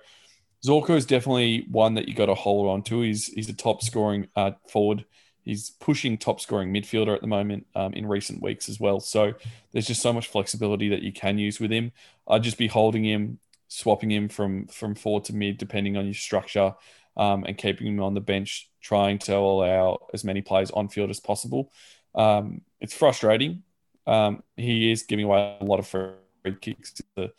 Zorko 0.64 0.96
is 0.96 1.04
definitely 1.04 1.66
one 1.70 1.94
that 1.94 2.08
you 2.08 2.14
got 2.14 2.26
to 2.26 2.34
hold 2.34 2.68
on 2.68 2.82
to. 2.84 3.02
He's 3.02 3.26
he's 3.26 3.48
a 3.48 3.54
top 3.54 3.82
scoring 3.82 4.28
uh, 4.36 4.52
forward. 4.68 5.04
He's 5.44 5.70
pushing 5.70 6.18
top 6.18 6.40
scoring 6.40 6.72
midfielder 6.72 7.14
at 7.14 7.20
the 7.20 7.26
moment 7.26 7.66
um, 7.74 7.92
in 7.94 8.06
recent 8.06 8.42
weeks 8.42 8.68
as 8.68 8.78
well. 8.78 9.00
So 9.00 9.32
there's 9.72 9.86
just 9.86 10.02
so 10.02 10.12
much 10.12 10.28
flexibility 10.28 10.88
that 10.90 11.02
you 11.02 11.12
can 11.12 11.38
use 11.38 11.60
with 11.60 11.70
him. 11.70 11.92
I'd 12.28 12.42
just 12.42 12.58
be 12.58 12.66
holding 12.66 13.04
him, 13.04 13.38
swapping 13.68 14.10
him 14.10 14.28
from 14.28 14.66
from 14.66 14.94
forward 14.94 15.24
to 15.24 15.34
mid 15.34 15.58
depending 15.58 15.96
on 15.96 16.04
your 16.04 16.14
structure, 16.14 16.74
um, 17.16 17.44
and 17.44 17.56
keeping 17.56 17.86
him 17.86 18.00
on 18.00 18.14
the 18.14 18.20
bench, 18.20 18.70
trying 18.80 19.18
to 19.20 19.36
allow 19.36 19.98
as 20.12 20.24
many 20.24 20.42
players 20.42 20.70
on 20.70 20.88
field 20.88 21.10
as 21.10 21.20
possible. 21.20 21.72
Um, 22.14 22.62
it's 22.80 22.94
frustrating. 22.94 23.62
Um, 24.06 24.42
he 24.56 24.90
is 24.90 25.04
giving 25.04 25.24
away 25.24 25.56
a 25.60 25.64
lot 25.64 25.78
of 25.78 25.86
free 25.86 26.14
kicks 26.60 26.94
to 27.16 27.32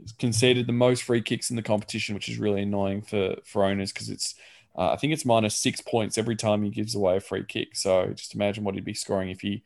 He's 0.00 0.12
conceded 0.12 0.66
the 0.66 0.72
most 0.72 1.02
free 1.02 1.22
kicks 1.22 1.50
in 1.50 1.56
the 1.56 1.62
competition, 1.62 2.14
which 2.14 2.28
is 2.28 2.38
really 2.38 2.62
annoying 2.62 3.02
for 3.02 3.36
for 3.44 3.64
owners 3.64 3.92
because 3.92 4.08
it's 4.08 4.34
uh, 4.78 4.92
I 4.92 4.96
think 4.96 5.12
it's 5.12 5.24
minus 5.24 5.56
six 5.56 5.80
points 5.80 6.16
every 6.16 6.36
time 6.36 6.62
he 6.62 6.70
gives 6.70 6.94
away 6.94 7.16
a 7.16 7.20
free 7.20 7.44
kick. 7.44 7.74
So 7.74 8.12
just 8.14 8.36
imagine 8.36 8.62
what 8.62 8.76
he'd 8.76 8.84
be 8.84 8.94
scoring 8.94 9.28
if 9.28 9.40
he 9.40 9.64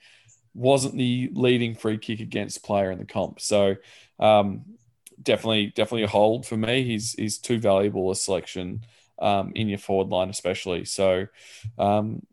wasn't 0.54 0.96
the 0.96 1.30
leading 1.34 1.74
free 1.74 1.98
kick 1.98 2.20
against 2.20 2.64
player 2.64 2.90
in 2.90 2.98
the 2.98 3.04
comp. 3.04 3.38
So 3.38 3.76
um, 4.18 4.62
definitely 5.22 5.66
definitely 5.66 6.04
a 6.04 6.08
hold 6.08 6.46
for 6.46 6.56
me. 6.56 6.82
He's 6.82 7.12
he's 7.12 7.38
too 7.38 7.58
valuable 7.58 8.10
a 8.10 8.16
selection 8.16 8.86
um, 9.18 9.52
in 9.54 9.68
your 9.68 9.78
forward 9.78 10.08
line, 10.08 10.30
especially. 10.30 10.86
So 10.86 11.26
um, 11.78 12.26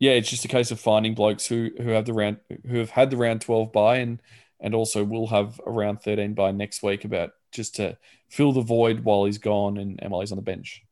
yeah, 0.00 0.12
it's 0.12 0.28
just 0.28 0.44
a 0.44 0.48
case 0.48 0.72
of 0.72 0.80
finding 0.80 1.14
blokes 1.14 1.46
who 1.46 1.70
who 1.80 1.90
have 1.90 2.04
the 2.04 2.14
round 2.14 2.38
who 2.68 2.78
have 2.78 2.90
had 2.90 3.10
the 3.10 3.16
round 3.16 3.42
twelve 3.42 3.72
bye 3.72 3.98
and 3.98 4.20
and 4.60 4.74
also 4.74 5.04
will 5.04 5.28
have 5.28 5.60
a 5.64 5.70
round 5.70 6.02
thirteen 6.02 6.34
bye 6.34 6.50
next 6.50 6.82
week 6.82 7.04
about 7.04 7.30
just 7.52 7.76
to 7.76 7.96
fill 8.28 8.52
the 8.52 8.60
void 8.60 9.04
while 9.04 9.24
he's 9.24 9.38
gone 9.38 9.78
and, 9.78 10.02
and 10.02 10.10
while 10.10 10.20
he's 10.20 10.32
on 10.32 10.36
the 10.36 10.42
bench. 10.42 10.83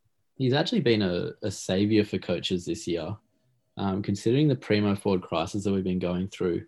He's 0.42 0.54
actually 0.54 0.80
been 0.80 1.02
a, 1.02 1.30
a 1.42 1.50
savior 1.52 2.04
for 2.04 2.18
coaches 2.18 2.64
this 2.64 2.88
year. 2.88 3.16
Um, 3.76 4.02
considering 4.02 4.49
the 4.49 4.56
primo 4.56 4.96
forward 4.96 5.22
crisis 5.22 5.62
that 5.62 5.72
we've 5.72 5.84
been 5.84 6.00
going 6.00 6.28
through, 6.28 6.64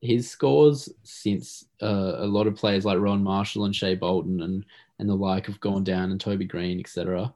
his 0.00 0.28
scores 0.30 0.88
since 1.02 1.66
uh, 1.82 2.14
a 2.16 2.26
lot 2.26 2.46
of 2.46 2.56
players 2.56 2.86
like 2.86 2.98
Rowan 2.98 3.22
Marshall 3.22 3.66
and 3.66 3.76
Shai 3.76 3.94
Bolton 3.94 4.40
and 4.40 4.64
and 4.98 5.08
the 5.08 5.14
like 5.14 5.46
have 5.46 5.60
gone 5.60 5.84
down, 5.84 6.10
and 6.10 6.20
Toby 6.20 6.46
Greene, 6.46 6.80
etc. 6.80 7.32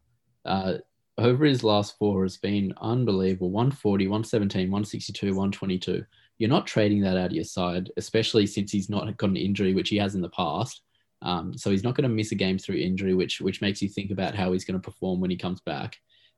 Uh, 0.47 0.75
over 1.19 1.45
his 1.45 1.63
last 1.63 1.99
four 1.99 2.23
has 2.23 2.39
been 2.39 2.73
unbelievable 2.81 3.51
140, 3.51 4.07
117, 4.07 4.71
162, 4.71 5.27
122. 5.29 6.05
You're 6.39 6.49
not 6.49 6.67
trading 6.67 7.03
that 7.03 7.19
out 7.19 7.27
of 7.27 7.33
your 7.33 7.45
side, 7.45 7.91
especially 7.99 8.47
since 8.47 8.73
he's 8.73 8.89
not 8.89 9.17
got 9.19 9.31
an 9.31 9.37
injury, 9.37 9.75
which 9.75 9.91
he 9.91 9.97
has 9.99 10.15
in 10.15 10.23
the 10.23 10.31
past. 10.31 10.81
Um, 11.25 11.57
so 11.57 11.71
he's 11.71 11.83
not 11.83 11.95
going 11.95 12.09
to 12.09 12.15
miss 12.15 12.33
a 12.33 12.37
game 12.37 12.59
through 12.59 12.77
injury, 12.77 13.15
which 13.15 13.41
which 13.41 13.63
makes 13.63 13.81
you 13.81 13.89
think 13.89 14.11
about 14.11 14.35
how 14.35 14.53
he's 14.53 14.65
going 14.65 14.81
to 14.81 14.91
perform 14.91 15.21
when 15.21 15.31
he 15.31 15.37
comes 15.37 15.61
back. 15.61 15.97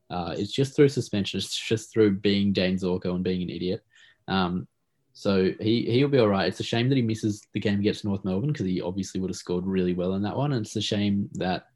Uh, 0.09 0.35
it's 0.39 0.53
just 0.53 0.77
through 0.77 0.89
suspension. 0.89 1.39
It's 1.39 1.59
just 1.59 1.93
through 1.93 2.19
being 2.19 2.53
Dane 2.53 2.77
Zorko 2.77 3.15
and 3.15 3.25
being 3.25 3.43
an 3.43 3.51
idiot. 3.51 3.85
Um, 4.29 4.69
so 5.13 5.51
he 5.61 5.83
he'll 5.91 6.09
be 6.09 6.19
all 6.19 6.29
right. 6.29 6.47
It's 6.47 6.61
a 6.61 6.65
shame 6.65 6.89
that 6.89 6.97
he 6.97 7.03
misses 7.03 7.43
the 7.53 7.61
game 7.61 7.81
against 7.81 8.05
North 8.05 8.25
Melbourne 8.25 8.53
because 8.53 8.67
he 8.67 8.81
obviously 8.81 9.21
would 9.21 9.31
have 9.31 9.37
scored 9.37 9.67
really 9.67 9.95
well 9.95 10.15
in 10.15 10.23
that 10.23 10.37
one. 10.37 10.53
And 10.53 10.65
it's 10.65 10.77
a 10.77 10.81
shame 10.81 11.29
that 11.35 11.67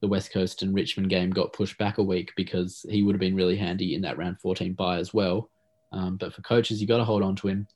the 0.00 0.08
West 0.08 0.32
Coast 0.32 0.62
and 0.62 0.74
Richmond 0.74 1.08
game 1.10 1.30
got 1.30 1.52
pushed 1.52 1.78
back 1.78 1.98
a 1.98 2.02
week 2.02 2.32
because 2.36 2.84
he 2.88 3.02
would 3.02 3.14
have 3.14 3.20
been 3.20 3.36
really 3.36 3.56
handy 3.56 3.94
in 3.94 4.02
that 4.02 4.18
round 4.18 4.40
14 4.40 4.74
bye 4.74 4.98
as 4.98 5.12
well. 5.12 5.50
Um, 5.92 6.16
but 6.16 6.32
for 6.32 6.42
coaches, 6.42 6.80
you 6.80 6.86
got 6.86 6.98
to 6.98 7.04
hold 7.04 7.22
on 7.22 7.34
to 7.36 7.48
him 7.48 7.66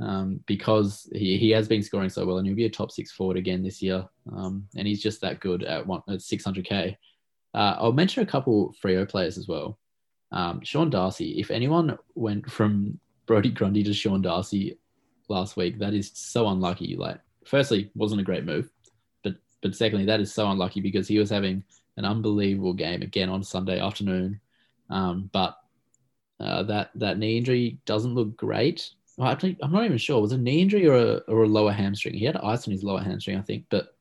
um, 0.00 0.40
because 0.46 1.08
he, 1.12 1.38
he 1.38 1.50
has 1.50 1.68
been 1.68 1.82
scoring 1.82 2.08
so 2.08 2.26
well 2.26 2.38
and 2.38 2.46
he'll 2.46 2.56
be 2.56 2.64
a 2.64 2.70
top 2.70 2.90
six 2.90 3.12
forward 3.12 3.36
again 3.36 3.62
this 3.62 3.80
year. 3.80 4.04
Um, 4.34 4.66
and 4.76 4.86
he's 4.86 5.02
just 5.02 5.20
that 5.20 5.40
good 5.40 5.62
at, 5.62 5.86
one, 5.86 6.02
at 6.08 6.18
600K. 6.18 6.96
Uh, 7.54 7.76
I'll 7.78 7.92
mention 7.92 8.22
a 8.22 8.26
couple 8.26 8.74
Freo 8.82 9.08
players 9.08 9.38
as 9.38 9.46
well. 9.46 9.78
Um, 10.32 10.60
Sean 10.64 10.90
Darcy, 10.90 11.38
if 11.38 11.50
anyone 11.50 11.96
went 12.14 12.50
from 12.50 12.98
Brodie 13.26 13.50
Grundy 13.50 13.84
to 13.84 13.94
Sean 13.94 14.20
Darcy 14.20 14.78
last 15.28 15.56
week, 15.56 15.78
that 15.78 15.94
is 15.94 16.10
so 16.14 16.48
unlucky. 16.48 16.96
Like, 16.96 17.20
firstly, 17.46 17.90
wasn't 17.94 18.20
a 18.20 18.24
great 18.24 18.44
move, 18.44 18.68
but 19.22 19.34
but 19.62 19.76
secondly, 19.76 20.06
that 20.06 20.20
is 20.20 20.34
so 20.34 20.50
unlucky 20.50 20.80
because 20.80 21.06
he 21.06 21.20
was 21.20 21.30
having 21.30 21.62
an 21.96 22.04
unbelievable 22.04 22.72
game 22.72 23.02
again 23.02 23.28
on 23.28 23.44
Sunday 23.44 23.78
afternoon. 23.78 24.40
Um, 24.90 25.30
but 25.32 25.56
uh, 26.40 26.64
that 26.64 26.90
that 26.96 27.18
knee 27.18 27.38
injury 27.38 27.78
doesn't 27.86 28.14
look 28.14 28.36
great. 28.36 28.90
Well, 29.16 29.28
actually, 29.28 29.56
I'm 29.62 29.72
not 29.72 29.84
even 29.84 29.98
sure. 29.98 30.20
Was 30.20 30.32
it 30.32 30.40
a 30.40 30.42
knee 30.42 30.60
injury 30.60 30.86
or 30.86 30.96
a, 30.96 31.14
or 31.28 31.44
a 31.44 31.48
lower 31.48 31.72
hamstring? 31.72 32.14
He 32.14 32.24
had 32.24 32.36
ice 32.36 32.66
on 32.66 32.72
his 32.72 32.82
lower 32.82 33.00
hamstring, 33.00 33.38
I 33.38 33.42
think, 33.42 33.66
but 33.70 33.94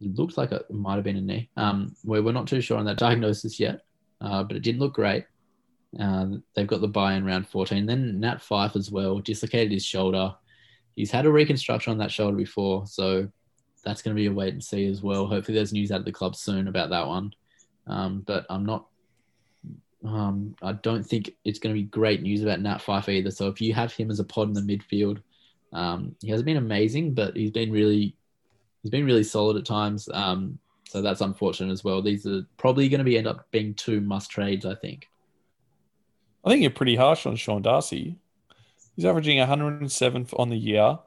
it 0.00 0.14
looked 0.14 0.38
like 0.38 0.52
it 0.52 0.70
might 0.70 0.94
have 0.94 1.04
been 1.04 1.16
a 1.16 1.20
knee. 1.20 1.50
Um, 1.56 1.94
we're, 2.04 2.22
we're 2.22 2.32
not 2.32 2.46
too 2.46 2.60
sure 2.60 2.78
on 2.78 2.84
that 2.86 2.98
diagnosis 2.98 3.58
yet, 3.58 3.80
uh, 4.20 4.44
but 4.44 4.56
it 4.56 4.62
didn't 4.62 4.80
look 4.80 4.94
great. 4.94 5.24
Uh, 5.98 6.26
they've 6.54 6.66
got 6.66 6.80
the 6.80 6.88
bye 6.88 7.14
in 7.14 7.24
round 7.24 7.48
14. 7.48 7.84
Then 7.86 8.20
Nat 8.20 8.40
Fyfe 8.40 8.76
as 8.76 8.90
well 8.90 9.18
dislocated 9.18 9.72
his 9.72 9.84
shoulder. 9.84 10.34
He's 10.94 11.10
had 11.10 11.26
a 11.26 11.32
reconstruction 11.32 11.90
on 11.90 11.98
that 11.98 12.12
shoulder 12.12 12.36
before, 12.36 12.86
so 12.86 13.28
that's 13.84 14.02
going 14.02 14.14
to 14.14 14.20
be 14.20 14.26
a 14.26 14.32
wait 14.32 14.52
and 14.52 14.62
see 14.62 14.86
as 14.86 15.02
well. 15.02 15.26
Hopefully, 15.26 15.56
there's 15.56 15.72
news 15.72 15.90
out 15.90 16.00
of 16.00 16.04
the 16.04 16.12
club 16.12 16.36
soon 16.36 16.68
about 16.68 16.90
that 16.90 17.06
one. 17.06 17.32
Um, 17.86 18.22
but 18.26 18.46
I'm 18.48 18.64
not 18.64 18.86
um, 20.04 20.54
I 20.62 20.72
don't 20.72 21.04
think 21.04 21.34
it's 21.44 21.58
going 21.58 21.74
to 21.74 21.80
be 21.80 21.86
great 21.86 22.22
news 22.22 22.42
about 22.42 22.60
Nat 22.60 22.78
Fyfe 22.78 23.08
either. 23.08 23.30
So 23.30 23.48
if 23.48 23.60
you 23.60 23.74
have 23.74 23.92
him 23.92 24.10
as 24.10 24.20
a 24.20 24.24
pod 24.24 24.48
in 24.48 24.54
the 24.54 24.60
midfield, 24.60 25.18
um, 25.72 26.14
he 26.20 26.28
hasn't 26.30 26.46
been 26.46 26.56
amazing, 26.56 27.14
but 27.14 27.36
he's 27.36 27.50
been 27.50 27.70
really 27.70 28.16
he's 28.82 28.90
been 28.90 29.04
really 29.04 29.24
solid 29.24 29.56
at 29.56 29.66
times. 29.66 30.08
Um, 30.12 30.58
so 30.88 31.02
that's 31.02 31.20
unfortunate 31.20 31.72
as 31.72 31.84
well. 31.84 32.02
These 32.02 32.26
are 32.26 32.42
probably 32.56 32.88
going 32.88 32.98
to 32.98 33.04
be 33.04 33.18
end 33.18 33.28
up 33.28 33.50
being 33.50 33.74
two 33.74 34.00
must 34.00 34.30
trades, 34.30 34.66
I 34.66 34.74
think. 34.74 35.08
I 36.44 36.50
think 36.50 36.62
you're 36.62 36.70
pretty 36.70 36.96
harsh 36.96 37.26
on 37.26 37.36
Sean 37.36 37.62
Darcy. 37.62 38.16
He's 38.96 39.04
averaging 39.04 39.38
107 39.38 40.28
on 40.36 40.48
the 40.48 40.56
year. 40.56 40.98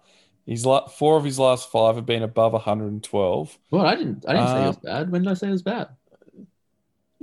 He's 0.46 0.66
like 0.66 0.90
four 0.90 1.18
of 1.18 1.24
his 1.24 1.40
last 1.40 1.72
five 1.72 1.96
have 1.96 2.06
been 2.06 2.24
above 2.24 2.54
112. 2.54 3.60
Well, 3.72 3.86
I 3.86 3.96
didn't. 3.96 4.26
I 4.28 4.34
didn't 4.34 4.48
say 4.48 4.64
it 4.64 4.68
was 4.68 4.78
bad. 4.78 5.12
When 5.12 5.24
did 5.24 5.32
I 5.32 5.34
say 5.34 5.48
it 5.48 5.52
was 5.52 5.62
bad? 5.64 5.90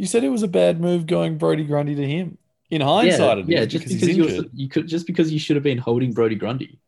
You 0.01 0.07
said 0.07 0.25
it 0.25 0.31
was 0.31 0.43
a 0.43 0.49
bad 0.49 0.81
move 0.81 1.07
going 1.07 1.37
Brodie 1.37 1.65
Grundy 1.65 1.95
to 1.95 2.09
him. 2.09 2.39
In 2.71 2.81
hindsight, 2.81 3.47
yeah, 3.47 3.59
yeah 3.59 3.65
just 3.67 3.85
because, 3.85 4.01
because 4.01 4.17
you, 4.17 4.51
you 4.55 4.67
could 4.67 4.89
just 4.89 5.07
because 5.07 5.31
you 5.31 5.39
should 5.39 5.57
have 5.57 5.63
been 5.63 5.77
holding 5.77 6.15
Brodie 6.15 6.37
Grundy. 6.37 6.79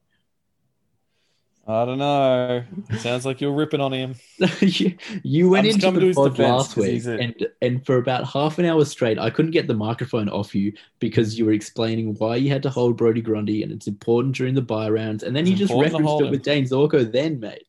I 1.68 1.84
don't 1.84 1.98
know. 1.98 2.64
Sounds 3.00 3.26
like 3.26 3.42
you're 3.42 3.52
ripping 3.52 3.82
on 3.82 3.92
him. 3.92 4.14
you, 4.60 4.96
you 5.22 5.50
went 5.50 5.66
into 5.66 5.90
the 5.90 6.14
pod 6.14 6.38
last 6.38 6.74
week, 6.78 7.04
a... 7.04 7.18
and 7.18 7.46
and 7.60 7.84
for 7.84 7.98
about 7.98 8.26
half 8.26 8.58
an 8.58 8.64
hour 8.64 8.82
straight, 8.86 9.18
I 9.18 9.28
couldn't 9.28 9.50
get 9.50 9.66
the 9.66 9.74
microphone 9.74 10.30
off 10.30 10.54
you 10.54 10.72
because 10.98 11.38
you 11.38 11.44
were 11.44 11.52
explaining 11.52 12.14
why 12.14 12.36
you 12.36 12.48
had 12.48 12.62
to 12.62 12.70
hold 12.70 12.96
Brody 12.96 13.20
Grundy, 13.20 13.62
and 13.62 13.72
it's 13.72 13.88
important 13.88 14.36
during 14.36 14.54
the 14.54 14.62
bye 14.62 14.88
rounds, 14.88 15.22
and 15.22 15.36
then 15.36 15.46
you 15.46 15.54
just 15.54 15.74
referenced 15.74 16.22
it 16.22 16.30
with 16.30 16.42
Dane 16.42 16.64
Zorko. 16.64 17.12
Then, 17.12 17.40
mate. 17.40 17.66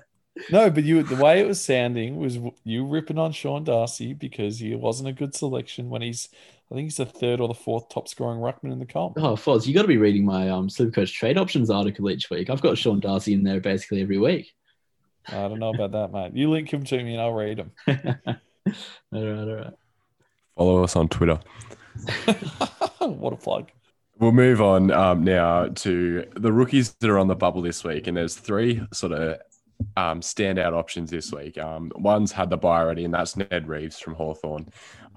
No, 0.50 0.68
but 0.68 0.84
you 0.84 1.02
the 1.02 1.22
way 1.22 1.40
it 1.40 1.46
was 1.46 1.62
sounding 1.62 2.16
was 2.16 2.38
you 2.64 2.84
ripping 2.86 3.18
on 3.18 3.32
Sean 3.32 3.62
Darcy 3.62 4.14
because 4.14 4.58
he 4.58 4.74
wasn't 4.74 5.08
a 5.08 5.12
good 5.12 5.34
selection 5.34 5.90
when 5.90 6.02
he's 6.02 6.28
I 6.70 6.74
think 6.74 6.86
he's 6.86 6.96
the 6.96 7.06
third 7.06 7.40
or 7.40 7.46
the 7.46 7.54
fourth 7.54 7.88
top 7.88 8.08
scoring 8.08 8.40
ruckman 8.40 8.72
in 8.72 8.80
the 8.80 8.86
comp. 8.86 9.16
Oh, 9.18 9.36
Foz, 9.36 9.66
you 9.66 9.74
got 9.74 9.82
to 9.82 9.88
be 9.88 9.96
reading 9.96 10.24
my 10.24 10.50
um 10.50 10.68
Supercoach 10.68 11.12
trade 11.12 11.38
options 11.38 11.70
article 11.70 12.10
each 12.10 12.30
week. 12.30 12.50
I've 12.50 12.62
got 12.62 12.78
Sean 12.78 13.00
Darcy 13.00 13.32
in 13.32 13.44
there 13.44 13.60
basically 13.60 14.02
every 14.02 14.18
week. 14.18 14.52
I 15.28 15.48
don't 15.48 15.60
know 15.60 15.72
about 15.72 15.92
that, 15.92 16.12
mate. 16.12 16.32
You 16.34 16.50
link 16.50 16.72
him 16.72 16.84
to 16.84 17.02
me 17.02 17.12
and 17.12 17.20
I'll 17.20 17.32
read 17.32 17.58
him. 17.58 17.72
all 17.88 17.94
right, 19.12 19.22
all 19.22 19.54
right. 19.54 19.72
Follow 20.56 20.84
us 20.84 20.96
on 20.96 21.08
Twitter. 21.08 21.40
what 22.98 23.32
a 23.32 23.36
plug. 23.36 23.70
We'll 24.18 24.32
move 24.32 24.60
on 24.60 24.90
um, 24.90 25.24
now 25.24 25.66
to 25.66 26.26
the 26.34 26.52
rookies 26.52 26.92
that 26.94 27.10
are 27.10 27.18
on 27.18 27.26
the 27.26 27.34
bubble 27.34 27.62
this 27.62 27.82
week, 27.82 28.06
and 28.06 28.16
there's 28.16 28.36
three 28.36 28.86
sort 28.92 29.12
of 29.12 29.38
um, 29.96 30.20
standout 30.20 30.72
options 30.72 31.10
this 31.10 31.32
week. 31.32 31.58
Um, 31.58 31.92
one's 31.94 32.32
had 32.32 32.50
the 32.50 32.56
bye 32.56 32.80
already, 32.80 33.04
and 33.04 33.14
that's 33.14 33.36
Ned 33.36 33.68
Reeves 33.68 33.98
from 33.98 34.14
Hawthorn. 34.14 34.68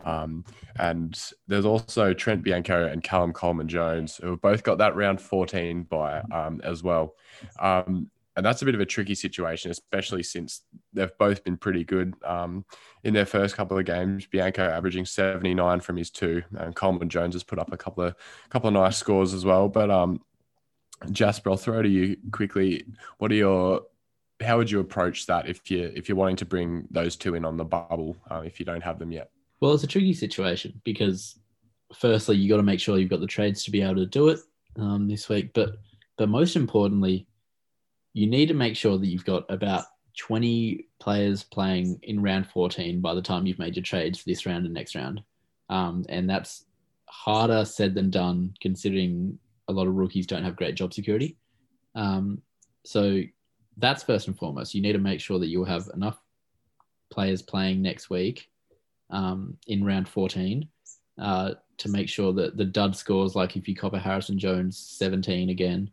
Um, 0.05 0.45
and 0.79 1.19
there's 1.47 1.65
also 1.65 2.13
Trent 2.13 2.43
Bianco 2.43 2.87
and 2.87 3.03
Callum 3.03 3.33
Coleman 3.33 3.67
Jones, 3.67 4.17
who 4.17 4.31
have 4.31 4.41
both 4.41 4.63
got 4.63 4.77
that 4.77 4.95
round 4.95 5.19
14 5.19 5.83
bye 5.83 6.21
um, 6.31 6.61
as 6.63 6.83
well. 6.83 7.15
Um, 7.59 8.09
and 8.37 8.45
that's 8.45 8.61
a 8.61 8.65
bit 8.65 8.75
of 8.75 8.81
a 8.81 8.85
tricky 8.85 9.15
situation, 9.15 9.71
especially 9.71 10.21
since 10.21 10.61
they've 10.93 11.17
both 11.17 11.43
been 11.43 11.57
pretty 11.57 11.83
good 11.83 12.13
um, 12.23 12.65
in 13.03 13.15
their 13.15 13.25
first 13.25 13.55
couple 13.55 13.79
of 13.79 13.85
games. 13.85 14.27
Bianco 14.27 14.63
averaging 14.63 15.05
79 15.05 15.79
from 15.79 15.97
his 15.97 16.11
two, 16.11 16.43
and 16.55 16.75
Coleman 16.75 17.09
Jones 17.09 17.33
has 17.33 17.43
put 17.43 17.57
up 17.57 17.73
a 17.73 17.77
couple 17.77 18.03
of 18.03 18.15
couple 18.49 18.67
of 18.67 18.75
nice 18.75 18.95
scores 18.95 19.33
as 19.33 19.43
well. 19.43 19.67
But 19.67 19.89
um, 19.89 20.21
Jasper, 21.11 21.49
I'll 21.49 21.57
throw 21.57 21.81
to 21.81 21.89
you 21.89 22.15
quickly. 22.31 22.85
What 23.17 23.31
are 23.31 23.35
your 23.35 23.81
how 24.41 24.57
would 24.57 24.69
you 24.69 24.79
approach 24.79 25.25
that 25.25 25.49
if 25.49 25.69
you 25.71 25.91
if 25.95 26.07
you're 26.07 26.17
wanting 26.17 26.35
to 26.37 26.45
bring 26.45 26.87
those 26.91 27.15
two 27.15 27.35
in 27.35 27.45
on 27.45 27.57
the 27.57 27.65
bubble 27.65 28.15
uh, 28.29 28.41
if 28.45 28.59
you 28.59 28.65
don't 28.65 28.83
have 28.83 28.99
them 28.99 29.11
yet? 29.11 29.31
Well, 29.59 29.73
it's 29.73 29.83
a 29.83 29.87
tricky 29.87 30.13
situation 30.13 30.79
because 30.83 31.39
firstly 31.95 32.37
you 32.37 32.49
got 32.49 32.57
to 32.57 32.63
make 32.63 32.79
sure 32.79 32.97
you've 32.97 33.09
got 33.09 33.21
the 33.21 33.27
trades 33.27 33.63
to 33.63 33.71
be 33.71 33.81
able 33.81 33.95
to 33.95 34.05
do 34.05 34.29
it 34.29 34.39
um, 34.77 35.07
this 35.07 35.29
week, 35.29 35.51
but 35.53 35.77
but 36.17 36.29
most 36.29 36.55
importantly 36.55 37.27
you 38.13 38.27
need 38.27 38.47
to 38.47 38.53
make 38.53 38.75
sure 38.75 38.97
that 38.97 39.07
you've 39.07 39.25
got 39.25 39.45
about 39.49 39.85
20 40.17 40.87
players 40.99 41.43
playing 41.43 41.99
in 42.03 42.21
round 42.21 42.47
14 42.47 42.99
by 42.99 43.13
the 43.13 43.21
time 43.21 43.45
you've 43.45 43.59
made 43.59 43.75
your 43.75 43.83
trades 43.83 44.17
for 44.17 44.25
this 44.25 44.45
round 44.45 44.65
and 44.65 44.73
next 44.73 44.95
round. 44.95 45.21
Um, 45.69 46.03
and 46.09 46.27
that's 46.27 46.65
harder 47.05 47.63
said 47.63 47.93
than 47.93 48.09
done, 48.09 48.55
considering 48.59 49.37
a 49.67 49.71
lot 49.71 49.87
of 49.87 49.93
rookies 49.93 50.25
don't 50.25 50.43
have 50.43 50.55
great 50.55 50.73
job 50.75 50.93
security. 50.93 51.37
Um, 51.93 52.41
so 52.83 53.21
that's 53.77 54.03
first 54.03 54.27
and 54.27 54.37
foremost. 54.37 54.73
You 54.73 54.81
need 54.81 54.93
to 54.93 54.99
make 54.99 55.19
sure 55.19 55.39
that 55.39 55.47
you'll 55.47 55.65
have 55.65 55.89
enough 55.93 56.19
players 57.09 57.41
playing 57.41 57.81
next 57.81 58.09
week 58.09 58.49
um, 59.09 59.57
in 59.67 59.83
round 59.83 60.07
14 60.07 60.67
uh, 61.19 61.51
to 61.77 61.89
make 61.89 62.09
sure 62.09 62.33
that 62.33 62.57
the 62.57 62.65
dud 62.65 62.95
scores, 62.95 63.35
like 63.35 63.55
if 63.55 63.67
you 63.67 63.75
copper 63.75 63.99
Harrison 63.99 64.37
Jones 64.37 64.77
17 64.77 65.49
again, 65.49 65.89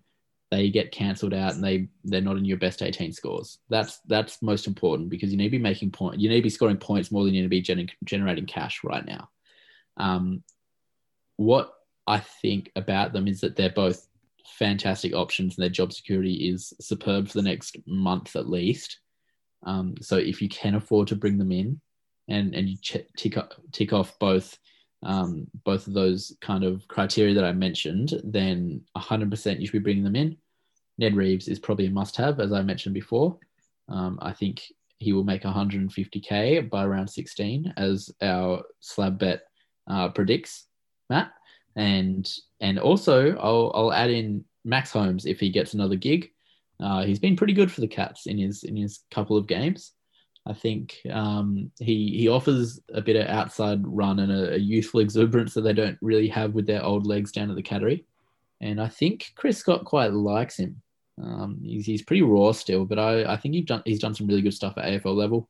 they 0.51 0.71
get 0.71 0.93
cancelled 0.93 1.35
out 1.35 1.55
and 1.55 1.65
they 1.65 1.89
they're 2.05 2.21
not 2.21 2.37
in 2.37 2.45
your 2.45 2.59
best 2.59 2.83
18 2.83 3.13
scores. 3.13 3.59
That's 3.69 3.99
that's 4.07 4.41
most 4.41 4.67
important 4.67 5.09
because 5.09 5.31
you 5.31 5.37
need 5.37 5.45
to 5.45 5.51
be 5.51 5.59
making 5.59 5.91
point. 5.91 6.21
You 6.21 6.29
need 6.29 6.37
to 6.37 6.43
be 6.43 6.51
scoring 6.51 6.77
points 6.77 7.11
more 7.11 7.25
than 7.25 7.35
you 7.35 7.41
need 7.41 7.47
to 7.47 7.51
be 7.51 7.63
gen- 7.63 7.91
generating 8.05 8.47
cash 8.47 8.85
right 8.85 9.05
now. 9.05 9.31
Um, 9.97 10.43
what 11.37 11.73
I 12.07 12.21
think 12.21 12.71
about 12.77 13.13
them 13.13 13.27
is 13.27 13.41
that 13.41 13.57
they're 13.57 13.71
both 13.71 14.07
fantastic 14.47 15.15
options 15.15 15.57
and 15.57 15.63
their 15.63 15.71
job 15.71 15.93
security 15.93 16.49
is 16.51 16.73
superb 16.81 17.29
for 17.29 17.35
the 17.35 17.43
next 17.43 17.77
month 17.87 18.37
at 18.37 18.49
least. 18.49 18.99
Um, 19.65 19.95
so 20.01 20.17
if 20.17 20.43
you 20.43 20.49
can 20.49 20.75
afford 20.75 21.09
to 21.09 21.17
bring 21.17 21.39
them 21.39 21.53
in 21.53 21.81
and 22.29 22.55
and 22.55 22.69
you 22.69 22.77
ch- 22.81 23.07
tick 23.17 23.37
tick 23.73 23.93
off 23.93 24.19
both 24.19 24.59
um, 25.05 25.47
both 25.65 25.87
of 25.87 25.93
those 25.93 26.37
kind 26.41 26.65
of 26.65 26.87
criteria 26.89 27.35
that 27.35 27.45
I 27.45 27.53
mentioned, 27.53 28.15
then 28.25 28.81
100% 28.97 29.61
you 29.61 29.67
should 29.67 29.73
be 29.73 29.79
bringing 29.79 30.05
them 30.05 30.17
in. 30.17 30.37
Ned 30.97 31.15
Reeves 31.15 31.49
is 31.49 31.59
probably 31.59 31.87
a 31.87 31.91
must 31.91 32.17
have, 32.17 32.41
as 32.41 32.53
I 32.53 32.63
mentioned 32.63 32.95
before. 32.95 33.39
Um, 33.89 34.19
I 34.23 34.33
think 34.33 34.63
he 34.99 35.13
will 35.13 35.25
make 35.25 35.43
150k 35.43 36.71
by 36.71 36.85
around 36.85 37.09
16, 37.09 37.75
as 37.77 38.11
our 38.23 38.63
slab 38.81 39.19
bet 39.19 39.43
uh, 39.91 40.09
predicts, 40.09 40.67
Matt. 41.11 41.33
And 41.77 42.27
and 42.65 42.79
also 42.79 43.37
I'll, 43.37 43.71
I'll 43.75 43.93
add 43.93 44.11
in 44.11 44.43
Max 44.65 44.91
Holmes 44.91 45.27
if 45.27 45.39
he 45.39 45.51
gets 45.51 45.75
another 45.75 45.97
gig. 45.97 46.31
Uh, 46.81 47.05
he's 47.05 47.19
been 47.19 47.37
pretty 47.37 47.53
good 47.53 47.71
for 47.71 47.83
the 47.83 47.87
Cats 47.87 48.27
in 48.27 48.39
his 48.39 48.65
in 48.65 48.75
his 48.75 49.01
couple 49.11 49.37
of 49.37 49.47
games. 49.47 49.93
I 50.47 50.55
think 50.55 51.01
um, 51.11 51.71
he 51.79 52.17
he 52.17 52.29
offers 52.29 52.81
a 52.93 53.03
bit 53.03 53.17
of 53.17 53.29
outside 53.29 53.83
run 53.85 54.19
and 54.19 54.33
a, 54.33 54.55
a, 54.55 54.57
youthful 54.57 55.01
exuberance 55.01 55.55
that 55.55 55.61
they 55.61 55.73
don't 55.75 55.99
really 56.01 56.29
have 56.29 56.55
with 56.55 56.67
their 56.67 56.83
old 56.83 57.07
legs 57.07 57.33
down 57.33 57.51
at 57.51 57.57
the 57.57 57.63
Cattery. 57.63 58.05
And 58.61 58.81
I 58.81 58.89
think 58.89 59.33
Chris 59.37 59.59
Scott 59.59 59.85
quite 59.85 60.13
likes 60.13 60.59
him. 60.59 60.81
Um, 61.23 61.59
he's, 61.63 61.87
he's 61.87 62.03
pretty 62.03 62.23
raw 62.23 62.53
still, 62.53 62.87
but 62.87 62.99
I, 62.99 63.25
I 63.35 63.37
think 63.37 63.55
he's 63.55 63.67
done 63.67 63.83
he's 63.85 64.01
done 64.01 64.15
some 64.15 64.27
really 64.27 64.43
good 64.43 64.55
stuff 64.55 64.75
at 64.79 64.85
AFL 64.85 65.15
level. 65.15 65.49